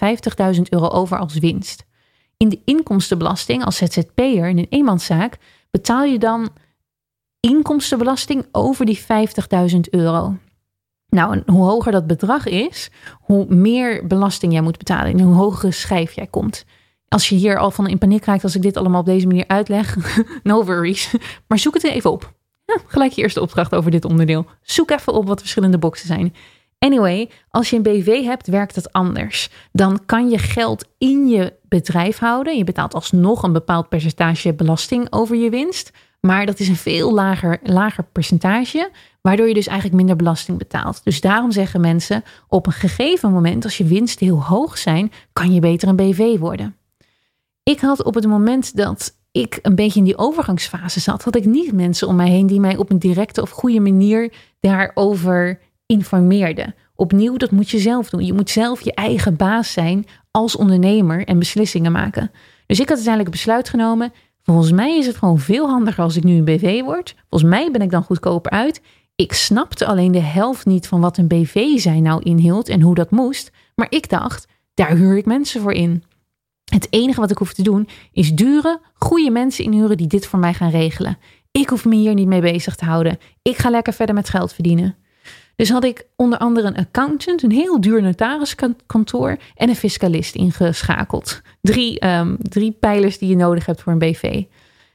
[0.54, 1.84] 50.000 euro over als winst.
[2.36, 5.38] In de inkomstenbelasting als ZZP'er in een eenmanszaak
[5.70, 6.48] betaal je dan
[7.40, 9.00] inkomstenbelasting over die
[9.72, 10.36] 50.000 euro.
[11.08, 15.72] Nou, hoe hoger dat bedrag is, hoe meer belasting jij moet betalen en hoe hogere
[15.72, 16.64] schijf jij komt.
[17.08, 19.44] Als je hier al van in paniek raakt als ik dit allemaal op deze manier
[19.46, 19.96] uitleg,
[20.42, 21.14] no worries.
[21.46, 22.32] Maar zoek het even op.
[22.74, 24.46] Ja, gelijk je eerste opdracht over dit onderdeel.
[24.62, 26.34] Zoek even op wat verschillende boxen zijn.
[26.78, 29.50] Anyway, als je een BV hebt, werkt het anders.
[29.72, 32.56] Dan kan je geld in je bedrijf houden.
[32.56, 35.90] Je betaalt alsnog een bepaald percentage belasting over je winst.
[36.20, 38.90] Maar dat is een veel lager, lager percentage,
[39.20, 41.04] waardoor je dus eigenlijk minder belasting betaalt.
[41.04, 45.52] Dus daarom zeggen mensen, op een gegeven moment, als je winsten heel hoog zijn, kan
[45.52, 46.76] je beter een BV worden.
[47.62, 51.44] Ik had op het moment dat ik een beetje in die overgangsfase zat, had ik
[51.44, 56.74] niet mensen om mij heen die mij op een directe of goede manier daarover informeerden.
[56.94, 58.24] Opnieuw, dat moet je zelf doen.
[58.24, 62.30] Je moet zelf je eigen baas zijn als ondernemer en beslissingen maken.
[62.66, 64.12] Dus ik had uiteindelijk besluit genomen.
[64.42, 67.14] Volgens mij is het gewoon veel handiger als ik nu een BV word.
[67.28, 68.82] Volgens mij ben ik dan goedkoper uit.
[69.16, 72.94] Ik snapte alleen de helft niet van wat een BV zijn nou inhield en hoe
[72.94, 73.50] dat moest.
[73.74, 76.04] Maar ik dacht, daar huur ik mensen voor in.
[76.70, 80.38] Het enige wat ik hoef te doen is dure, goede mensen inhuren die dit voor
[80.38, 81.18] mij gaan regelen.
[81.50, 83.18] Ik hoef me hier niet mee bezig te houden.
[83.42, 84.96] Ik ga lekker verder met geld verdienen.
[85.56, 91.40] Dus had ik onder andere een accountant, een heel duur notariskantoor en een fiscalist ingeschakeld.
[91.60, 94.42] Drie, um, drie pijlers die je nodig hebt voor een BV.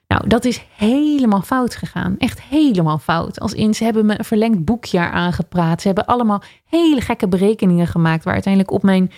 [0.07, 2.15] Nou, dat is helemaal fout gegaan.
[2.17, 3.39] Echt helemaal fout.
[3.39, 5.81] Als in, ze hebben me een verlengd boekjaar aangepraat.
[5.81, 8.23] Ze hebben allemaal hele gekke berekeningen gemaakt.
[8.23, 9.11] Waar uiteindelijk op mijn,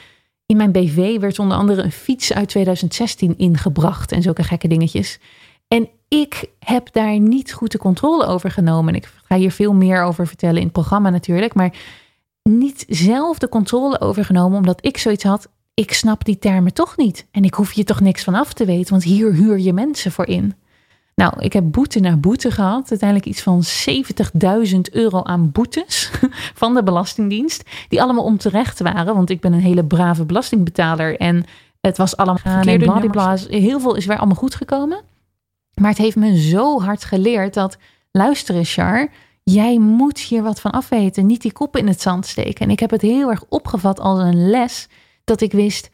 [0.47, 4.11] in mijn BV werd onder andere een fiets uit 2016 ingebracht.
[4.11, 5.19] En zulke gekke dingetjes.
[5.67, 8.95] En ik heb daar niet goed de controle over genomen.
[8.95, 11.53] Ik ga hier veel meer over vertellen in het programma natuurlijk.
[11.53, 11.73] Maar
[12.43, 15.49] niet zelf de controle overgenomen, omdat ik zoiets had.
[15.73, 17.27] Ik snap die termen toch niet.
[17.31, 20.11] En ik hoef je toch niks van af te weten, want hier huur je mensen
[20.11, 20.55] voor in.
[21.21, 22.89] Nou, ik heb boete na boete gehad.
[22.89, 23.63] Uiteindelijk iets van
[24.73, 26.11] 70.000 euro aan boetes
[26.61, 27.63] van de Belastingdienst.
[27.89, 31.17] Die allemaal onterecht waren, want ik ben een hele brave belastingbetaler.
[31.17, 31.45] En
[31.81, 32.85] het was allemaal verkeerde
[33.49, 35.01] Heel veel is weer allemaal goed gekomen.
[35.73, 37.77] Maar het heeft me zo hard geleerd dat,
[38.11, 39.09] luister eens Char,
[39.43, 41.25] jij moet hier wat van afweten.
[41.25, 42.65] Niet die kop in het zand steken.
[42.65, 44.87] En ik heb het heel erg opgevat als een les
[45.23, 45.89] dat ik wist,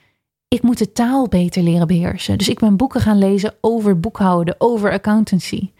[0.54, 2.38] ik moet de taal beter leren beheersen.
[2.38, 5.72] Dus ik ben boeken gaan lezen over boekhouden, over accountancy.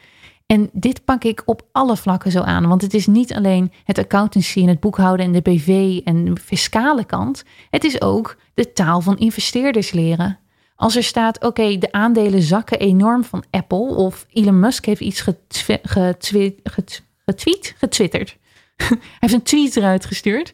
[0.46, 2.68] En dit pak ik op alle vlakken zo aan.
[2.68, 6.36] Want het is niet alleen het accountancy en het boekhouden en de BV en de
[6.42, 7.44] fiscale kant.
[7.70, 10.40] Het is ook de taal van investeerders leren.
[10.76, 13.96] Als er staat, oké, de aandelen zakken enorm van Apple.
[13.96, 16.60] Of Elon Musk heeft iets getweet,
[17.78, 18.38] getwitterd.
[18.76, 20.54] Hij heeft een tweet eruit gestuurd.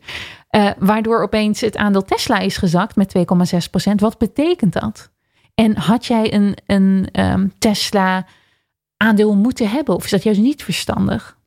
[0.56, 3.24] Uh, waardoor opeens het aandeel Tesla is gezakt met 2,6%
[3.96, 5.12] Wat betekent dat?
[5.56, 8.26] En had jij een, een um, Tesla
[8.98, 9.96] aandeel moeten hebben?
[9.96, 11.38] Of is dat juist niet verstandig?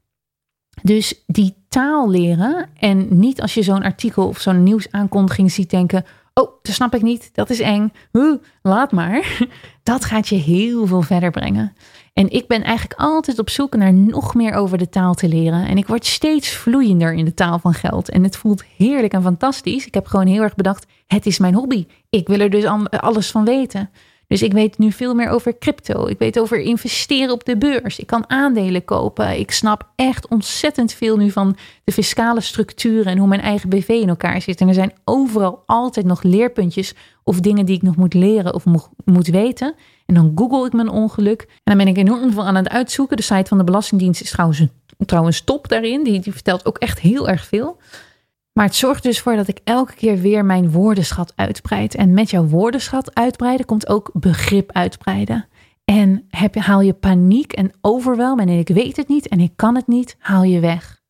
[0.82, 6.04] Dus die taal leren en niet als je zo'n artikel of zo'n nieuwsaankondiging ziet denken
[6.34, 7.30] Oh, dat snap ik niet.
[7.32, 7.92] Dat is eng.
[8.12, 9.38] Huh, laat maar.
[9.82, 11.72] Dat gaat je heel veel verder brengen.
[12.12, 15.66] En ik ben eigenlijk altijd op zoek naar nog meer over de taal te leren.
[15.66, 18.10] En ik word steeds vloeiender in de taal van geld.
[18.10, 19.86] En het voelt heerlijk en fantastisch.
[19.86, 21.86] Ik heb gewoon heel erg bedacht: het is mijn hobby.
[22.10, 23.90] Ik wil er dus alles van weten.
[24.32, 26.06] Dus ik weet nu veel meer over crypto.
[26.06, 27.98] Ik weet over investeren op de beurs.
[27.98, 29.38] Ik kan aandelen kopen.
[29.38, 33.88] Ik snap echt ontzettend veel nu van de fiscale structuren en hoe mijn eigen BV
[33.88, 34.60] in elkaar zit.
[34.60, 38.64] En er zijn overal altijd nog leerpuntjes of dingen die ik nog moet leren of
[39.04, 39.74] moet weten.
[40.06, 41.40] En dan google ik mijn ongeluk.
[41.40, 43.16] En dan ben ik enorm veel aan het uitzoeken.
[43.16, 44.62] De site van de Belastingdienst is trouwens,
[45.06, 46.04] trouwens top daarin.
[46.04, 47.78] Die, die vertelt ook echt heel erg veel.
[48.52, 51.94] Maar het zorgt dus voor dat ik elke keer weer mijn woordenschat uitbreid.
[51.94, 55.46] En met jouw woordenschat uitbreiden komt ook begrip uitbreiden.
[55.84, 59.74] En heb, haal je paniek en overwelm en ik weet het niet en ik kan
[59.74, 61.00] het niet, haal je weg.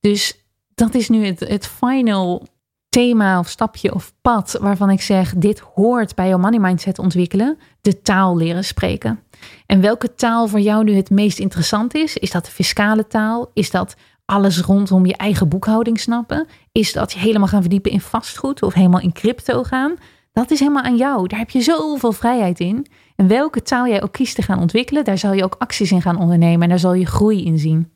[0.00, 2.46] Dus dat is nu het, het final
[2.88, 7.58] thema of stapje of pad waarvan ik zeg: dit hoort bij jouw money mindset ontwikkelen,
[7.80, 9.20] de taal leren spreken.
[9.66, 12.16] En welke taal voor jou nu het meest interessant is?
[12.16, 13.50] Is dat de fiscale taal?
[13.54, 13.96] Is dat
[14.30, 16.46] alles rondom je eigen boekhouding snappen?
[16.72, 19.94] Is dat je helemaal gaan verdiepen in vastgoed of helemaal in crypto gaan?
[20.32, 21.26] Dat is helemaal aan jou.
[21.28, 22.86] Daar heb je zoveel vrijheid in.
[23.16, 26.02] En welke taal jij ook kiest te gaan ontwikkelen, daar zal je ook acties in
[26.02, 27.90] gaan ondernemen en daar zal je groei in zien.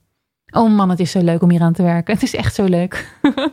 [0.51, 2.15] Oh man, het is zo leuk om hier aan te werken.
[2.15, 3.09] Het is echt zo leuk.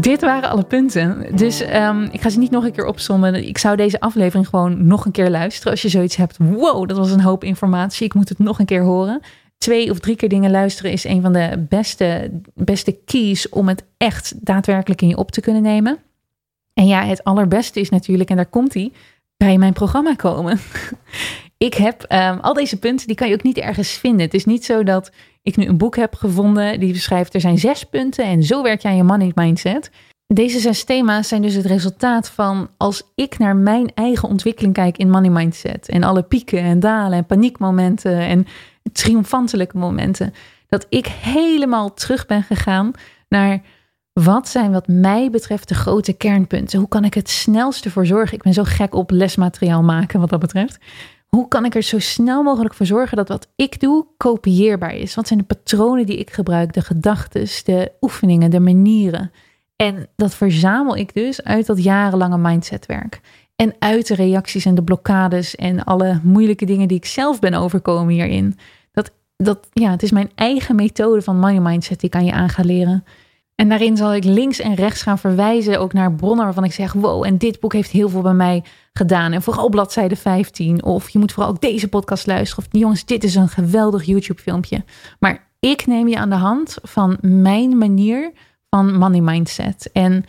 [0.00, 1.36] Dit waren alle punten.
[1.36, 3.48] Dus um, ik ga ze niet nog een keer opzommen.
[3.48, 5.72] Ik zou deze aflevering gewoon nog een keer luisteren.
[5.72, 6.36] Als je zoiets hebt.
[6.38, 8.06] Wow, dat was een hoop informatie.
[8.06, 9.20] Ik moet het nog een keer horen.
[9.58, 13.84] Twee of drie keer dingen luisteren is een van de beste, beste keys om het
[13.96, 15.98] echt daadwerkelijk in je op te kunnen nemen.
[16.72, 18.92] En ja, het allerbeste is natuurlijk, en daar komt hij,
[19.36, 20.58] bij mijn programma komen.
[21.68, 24.20] ik heb um, al deze punten, die kan je ook niet ergens vinden.
[24.20, 25.10] Het is niet zo dat
[25.42, 28.82] ik nu een boek heb gevonden die beschrijft er zijn zes punten en zo werk
[28.82, 29.90] je aan je money mindset.
[30.26, 34.96] Deze zes thema's zijn dus het resultaat van als ik naar mijn eigen ontwikkeling kijk
[34.96, 38.46] in money mindset en alle pieken en dalen en paniekmomenten en
[38.92, 40.34] triomfantelijke momenten,
[40.68, 42.92] dat ik helemaal terug ben gegaan
[43.28, 43.62] naar
[44.12, 46.78] wat zijn wat mij betreft de grote kernpunten?
[46.78, 48.36] Hoe kan ik het snelste voor zorgen?
[48.36, 50.78] Ik ben zo gek op lesmateriaal maken wat dat betreft.
[51.26, 55.14] Hoe kan ik er zo snel mogelijk voor zorgen dat wat ik doe kopieerbaar is?
[55.14, 59.30] Wat zijn de patronen die ik gebruik, de gedachten, de oefeningen, de manieren?
[59.76, 63.20] En dat verzamel ik dus uit dat jarenlange mindsetwerk.
[63.56, 67.54] En uit de reacties en de blokkades en alle moeilijke dingen die ik zelf ben
[67.54, 68.58] overkomen hierin.
[68.92, 72.32] Dat, dat, ja, het is mijn eigen methode van money mindset die ik aan je
[72.32, 73.04] aan ga leren.
[73.56, 76.92] En daarin zal ik links en rechts gaan verwijzen ook naar bronnen waarvan ik zeg:
[76.92, 79.32] wow, en dit boek heeft heel veel bij mij gedaan.
[79.32, 80.84] En vooral bladzijde 15.
[80.84, 82.64] Of je moet vooral ook deze podcast luisteren.
[82.64, 84.84] Of jongens, dit is een geweldig YouTube-filmpje.
[85.18, 88.32] Maar ik neem je aan de hand van mijn manier
[88.70, 89.90] van money mindset.
[89.92, 90.24] En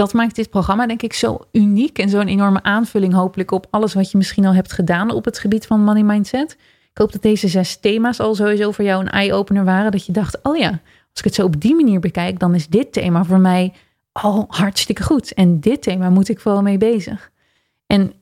[0.00, 3.94] dat maakt dit programma denk ik zo uniek en zo'n enorme aanvulling hopelijk op alles
[3.94, 6.56] wat je misschien al hebt gedaan op het gebied van money mindset.
[6.90, 9.90] Ik hoop dat deze zes thema's al sowieso voor jou een eye-opener waren.
[9.90, 10.68] Dat je dacht, oh ja,
[11.10, 13.72] als ik het zo op die manier bekijk, dan is dit thema voor mij
[14.12, 15.34] al hartstikke goed.
[15.34, 17.30] En dit thema moet ik vooral mee bezig.
[17.86, 18.12] En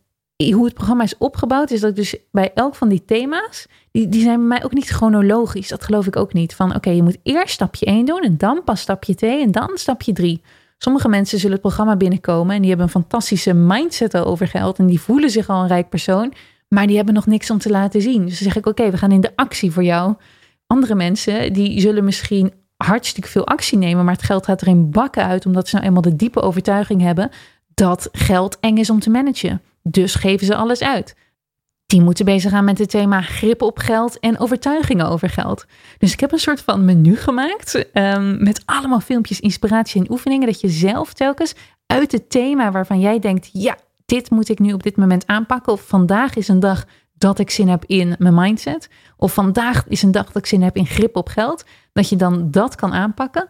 [0.52, 4.22] hoe het programma is opgebouwd, is dat dus bij elk van die thema's, die, die
[4.22, 5.68] zijn bij mij ook niet chronologisch.
[5.68, 6.54] Dat geloof ik ook niet.
[6.54, 9.70] Van oké, je moet eerst stapje 1 doen en dan pas stapje 2 en dan
[9.74, 10.42] stapje 3.
[10.78, 14.86] Sommige mensen zullen het programma binnenkomen en die hebben een fantastische mindset over geld en
[14.86, 16.32] die voelen zich al een rijk persoon,
[16.68, 18.24] maar die hebben nog niks om te laten zien.
[18.24, 20.14] Dus dan zeg ik oké, we gaan in de actie voor jou.
[20.66, 24.90] Andere mensen die zullen misschien hartstikke veel actie nemen, maar het geld gaat er in
[24.90, 27.30] bakken uit, omdat ze nou eenmaal de diepe overtuiging hebben
[27.74, 29.62] dat geld eng is om te managen.
[29.82, 31.16] Dus geven ze alles uit.
[31.88, 35.64] Die moeten bezig gaan met het thema grip op geld en overtuigingen over geld.
[35.98, 40.46] Dus ik heb een soort van menu gemaakt um, met allemaal filmpjes, inspiratie en oefeningen.
[40.46, 41.54] Dat je zelf telkens
[41.86, 43.76] uit het thema waarvan jij denkt, ja,
[44.06, 45.72] dit moet ik nu op dit moment aanpakken.
[45.72, 46.84] Of vandaag is een dag
[47.14, 48.88] dat ik zin heb in mijn mindset.
[49.16, 51.64] Of vandaag is een dag dat ik zin heb in grip op geld.
[51.92, 53.48] Dat je dan dat kan aanpakken.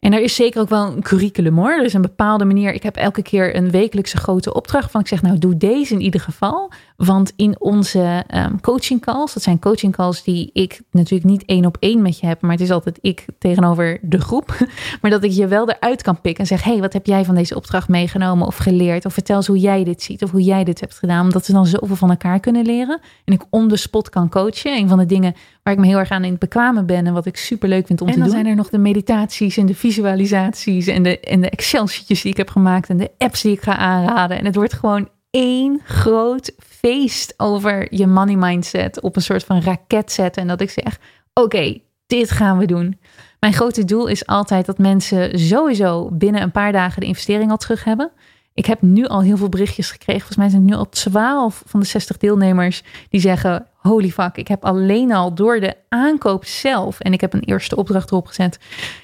[0.00, 1.70] En er is zeker ook wel een curriculum hoor.
[1.70, 2.72] Er is een bepaalde manier.
[2.72, 6.00] Ik heb elke keer een wekelijkse grote opdracht van ik zeg nou doe deze in
[6.00, 6.70] ieder geval.
[6.96, 11.66] Want in onze um, coaching calls, dat zijn coaching calls die ik natuurlijk niet één
[11.66, 14.54] op één met je heb, maar het is altijd ik tegenover de groep.
[15.00, 17.34] Maar dat ik je wel eruit kan pikken en zeg, hey, wat heb jij van
[17.34, 19.04] deze opdracht meegenomen of geleerd?
[19.04, 21.22] Of vertel eens hoe jij dit ziet of hoe jij dit hebt gedaan.
[21.24, 23.00] Omdat we dan zoveel van elkaar kunnen leren.
[23.24, 24.76] En ik on the spot kan coachen.
[24.76, 27.12] Een van de dingen waar ik me heel erg aan in het bekwamen ben en
[27.12, 28.22] wat ik super leuk vind om te doen.
[28.22, 32.22] En dan zijn er nog de meditaties en de visualisaties en de, en de Excel-sheetjes
[32.22, 34.38] die ik heb gemaakt en de apps die ik ga aanraden.
[34.38, 39.60] En het wordt gewoon één groot feest over je money mindset op een soort van
[39.60, 40.42] raket zetten.
[40.42, 40.98] En dat ik zeg:
[41.34, 42.98] Oké, dit gaan we doen.
[43.40, 47.56] Mijn grote doel is altijd dat mensen sowieso binnen een paar dagen de investering al
[47.56, 48.10] terug hebben.
[48.54, 50.20] Ik heb nu al heel veel berichtjes gekregen.
[50.20, 54.36] Volgens mij zijn het nu al 12 van de 60 deelnemers die zeggen: Holy fuck,
[54.36, 57.00] ik heb alleen al door de aankoop zelf.
[57.00, 58.58] En ik heb een eerste opdracht erop gezet.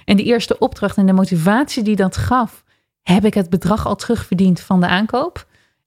[0.05, 2.65] En die eerste opdracht en de motivatie die dat gaf,
[3.03, 5.47] heb ik het bedrag al terugverdiend van de aankoop.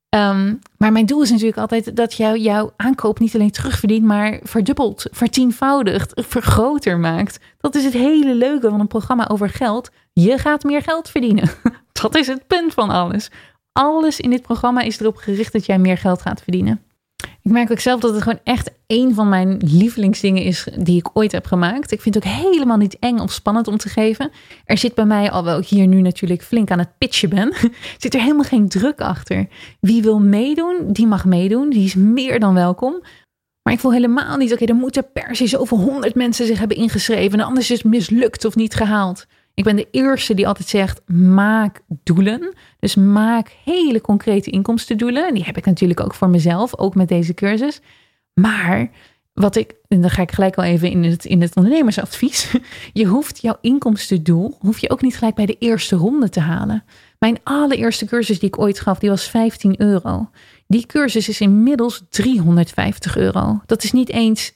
[0.10, 4.40] Ehm, maar mijn doel is natuurlijk altijd dat jou, jouw aankoop niet alleen terugverdient, maar
[4.44, 7.40] verdubbelt, vertienvoudigt, vergroter maakt.
[7.58, 9.92] Dat is het hele leuke van een programma over geld.
[10.14, 11.50] Je gaat meer geld verdienen.
[12.02, 13.30] Dat is het punt van alles.
[13.72, 16.84] Alles in dit programma is erop gericht dat jij meer geld gaat verdienen.
[17.50, 21.10] Ik merk ook zelf dat het gewoon echt een van mijn lievelingsdingen is die ik
[21.14, 21.92] ooit heb gemaakt.
[21.92, 24.32] Ik vind het ook helemaal niet eng of spannend om te geven.
[24.66, 27.54] Er zit bij mij, alhoewel ik hier nu natuurlijk flink aan het pitchen ben,
[27.98, 29.48] zit er helemaal geen druk achter.
[29.80, 31.70] Wie wil meedoen, die mag meedoen.
[31.70, 33.04] Die is meer dan welkom.
[33.64, 36.60] Maar ik voel helemaal niet, oké, okay, er moeten per se zoveel honderd mensen zich
[36.60, 37.40] hebben ingeschreven.
[37.40, 39.26] En anders is het mislukt of niet gehaald.
[39.60, 42.54] Ik ben de eerste die altijd zegt: maak doelen.
[42.80, 45.28] Dus maak hele concrete inkomstendoelen.
[45.28, 47.82] En die heb ik natuurlijk ook voor mezelf, ook met deze cursus.
[48.34, 48.90] Maar
[49.34, 52.54] wat ik, en dan ga ik gelijk al even in het, in het ondernemersadvies.
[52.94, 56.84] Je hoeft jouw inkomstendoel, hoef je ook niet gelijk bij de eerste ronde te halen.
[57.18, 60.30] Mijn allereerste cursus die ik ooit gaf, die was 15 euro.
[60.68, 63.62] Die cursus is inmiddels 350 euro.
[63.66, 64.54] Dat is niet eens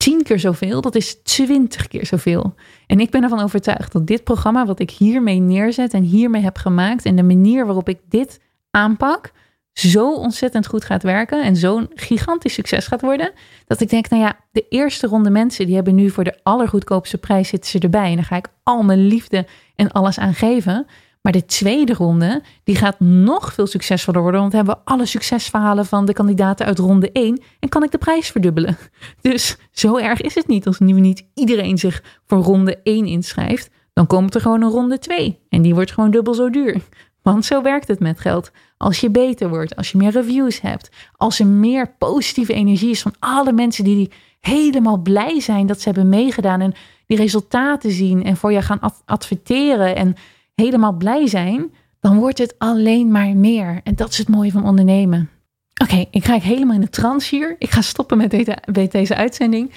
[0.00, 2.54] 10 keer zoveel, dat is 20 keer zoveel.
[2.86, 6.56] En ik ben ervan overtuigd dat dit programma, wat ik hiermee neerzet en hiermee heb
[6.56, 8.40] gemaakt, en de manier waarop ik dit
[8.70, 9.32] aanpak,
[9.72, 13.32] zo ontzettend goed gaat werken en zo'n gigantisch succes gaat worden.
[13.66, 17.18] Dat ik denk, nou ja, de eerste ronde mensen, die hebben nu voor de allergoedkoopste
[17.18, 18.10] prijs zitten ze erbij.
[18.10, 19.46] En daar ga ik al mijn liefde
[19.76, 20.86] en alles aan geven.
[21.20, 24.40] Maar de tweede ronde, die gaat nog veel succesvoller worden.
[24.40, 27.42] Want hebben we alle succesverhalen van de kandidaten uit ronde 1.
[27.58, 28.78] En kan ik de prijs verdubbelen.
[29.20, 33.70] Dus zo erg is het niet als nu niet iedereen zich voor ronde 1 inschrijft.
[33.92, 35.38] Dan komt er gewoon een ronde 2.
[35.48, 36.80] En die wordt gewoon dubbel zo duur.
[37.22, 38.50] Want zo werkt het met geld.
[38.76, 43.02] Als je beter wordt, als je meer reviews hebt, als er meer positieve energie is
[43.02, 44.10] van alle mensen die
[44.40, 46.74] helemaal blij zijn dat ze hebben meegedaan en
[47.06, 50.14] die resultaten zien en voor je gaan adverteren en
[50.60, 53.80] helemaal blij zijn, dan wordt het alleen maar meer.
[53.84, 55.30] En dat is het mooie van ondernemen.
[55.82, 57.56] Oké, ik ga helemaal in de trance hier.
[57.58, 59.72] Ik ga stoppen met deze, met deze uitzending.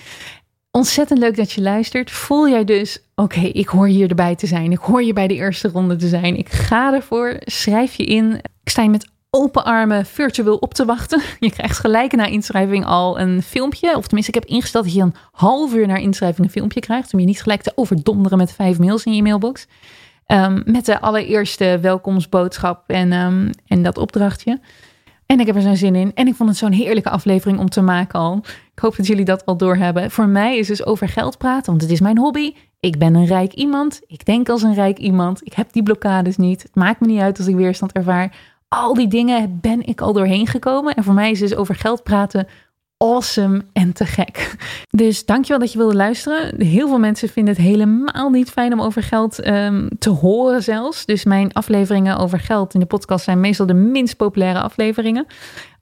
[0.71, 2.11] Ontzettend leuk dat je luistert.
[2.11, 4.71] Voel jij dus, oké, ik hoor hier erbij te zijn.
[4.71, 6.37] Ik hoor je bij de eerste ronde te zijn.
[6.37, 7.35] Ik ga ervoor.
[7.39, 8.33] Schrijf je in.
[8.63, 11.21] Ik sta met open armen virtueel op te wachten.
[11.39, 13.97] Je krijgt gelijk na inschrijving al een filmpje.
[13.97, 17.13] Of tenminste, ik heb ingesteld dat je een half uur na inschrijving een filmpje krijgt.
[17.13, 19.67] Om je niet gelijk te overdonderen met vijf mails in je mailbox.
[20.33, 24.59] Ehm, met de allereerste welkomstboodschap en, um, en dat opdrachtje.
[25.25, 26.11] En ik heb er zo'n zin in.
[26.13, 28.41] En ik vond het zo'n heerlijke aflevering om te maken al.
[28.73, 30.11] Ik hoop dat jullie dat al doorhebben.
[30.11, 32.53] Voor mij is dus over geld praten, want het is mijn hobby.
[32.79, 34.01] Ik ben een rijk iemand.
[34.07, 35.45] Ik denk als een rijk iemand.
[35.45, 36.63] Ik heb die blokkades niet.
[36.63, 38.35] Het maakt me niet uit als ik weerstand ervaar.
[38.67, 40.95] Al die dingen ben ik al doorheen gekomen.
[40.95, 42.47] En voor mij is dus over geld praten
[43.03, 44.55] awesome en te gek.
[44.89, 46.61] Dus dankjewel dat je wilde luisteren.
[46.61, 51.05] Heel veel mensen vinden het helemaal niet fijn om over geld um, te horen zelfs.
[51.05, 55.25] Dus mijn afleveringen over geld in de podcast zijn meestal de minst populaire afleveringen.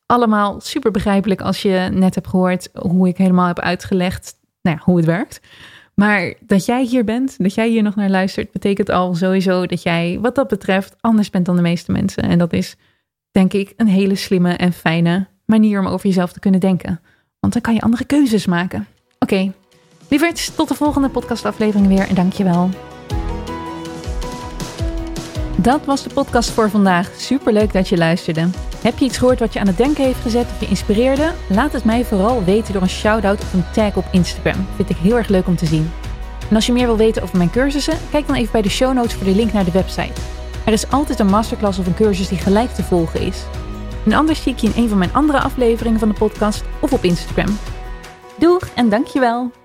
[0.06, 4.84] Allemaal super begrijpelijk als je net hebt gehoord hoe ik helemaal heb uitgelegd nou ja,
[4.85, 5.41] hoe het werkt.
[5.95, 9.84] Maar dat jij hier bent, dat jij hier nog naar luistert, betekent al sowieso dat
[9.84, 12.23] jij wat dat betreft anders bent dan de meeste mensen.
[12.23, 12.76] En dat is
[13.31, 16.99] denk ik een hele slimme en fijne manier om over jezelf te kunnen denken.
[17.41, 18.88] Want dan kan je andere keuzes maken.
[19.19, 19.51] Oké,
[20.09, 20.34] okay.
[20.55, 22.69] tot de volgende podcastaflevering weer en dankjewel.
[25.55, 27.11] Dat was de podcast voor vandaag.
[27.18, 28.49] Superleuk dat je luisterde.
[28.81, 31.31] Heb je iets gehoord wat je aan het denken heeft gezet of je inspireerde?
[31.49, 34.68] Laat het mij vooral weten door een shout-out of een tag op Instagram.
[34.76, 35.91] Vind ik heel erg leuk om te zien.
[36.49, 38.93] En als je meer wil weten over mijn cursussen, kijk dan even bij de show
[38.93, 40.22] notes voor de link naar de website.
[40.65, 43.43] Er is altijd een masterclass of een cursus die gelijk te volgen is.
[44.05, 46.93] En anders zie ik je in een van mijn andere afleveringen van de podcast of
[46.93, 47.57] op Instagram.
[48.35, 49.60] Doeg en dankjewel!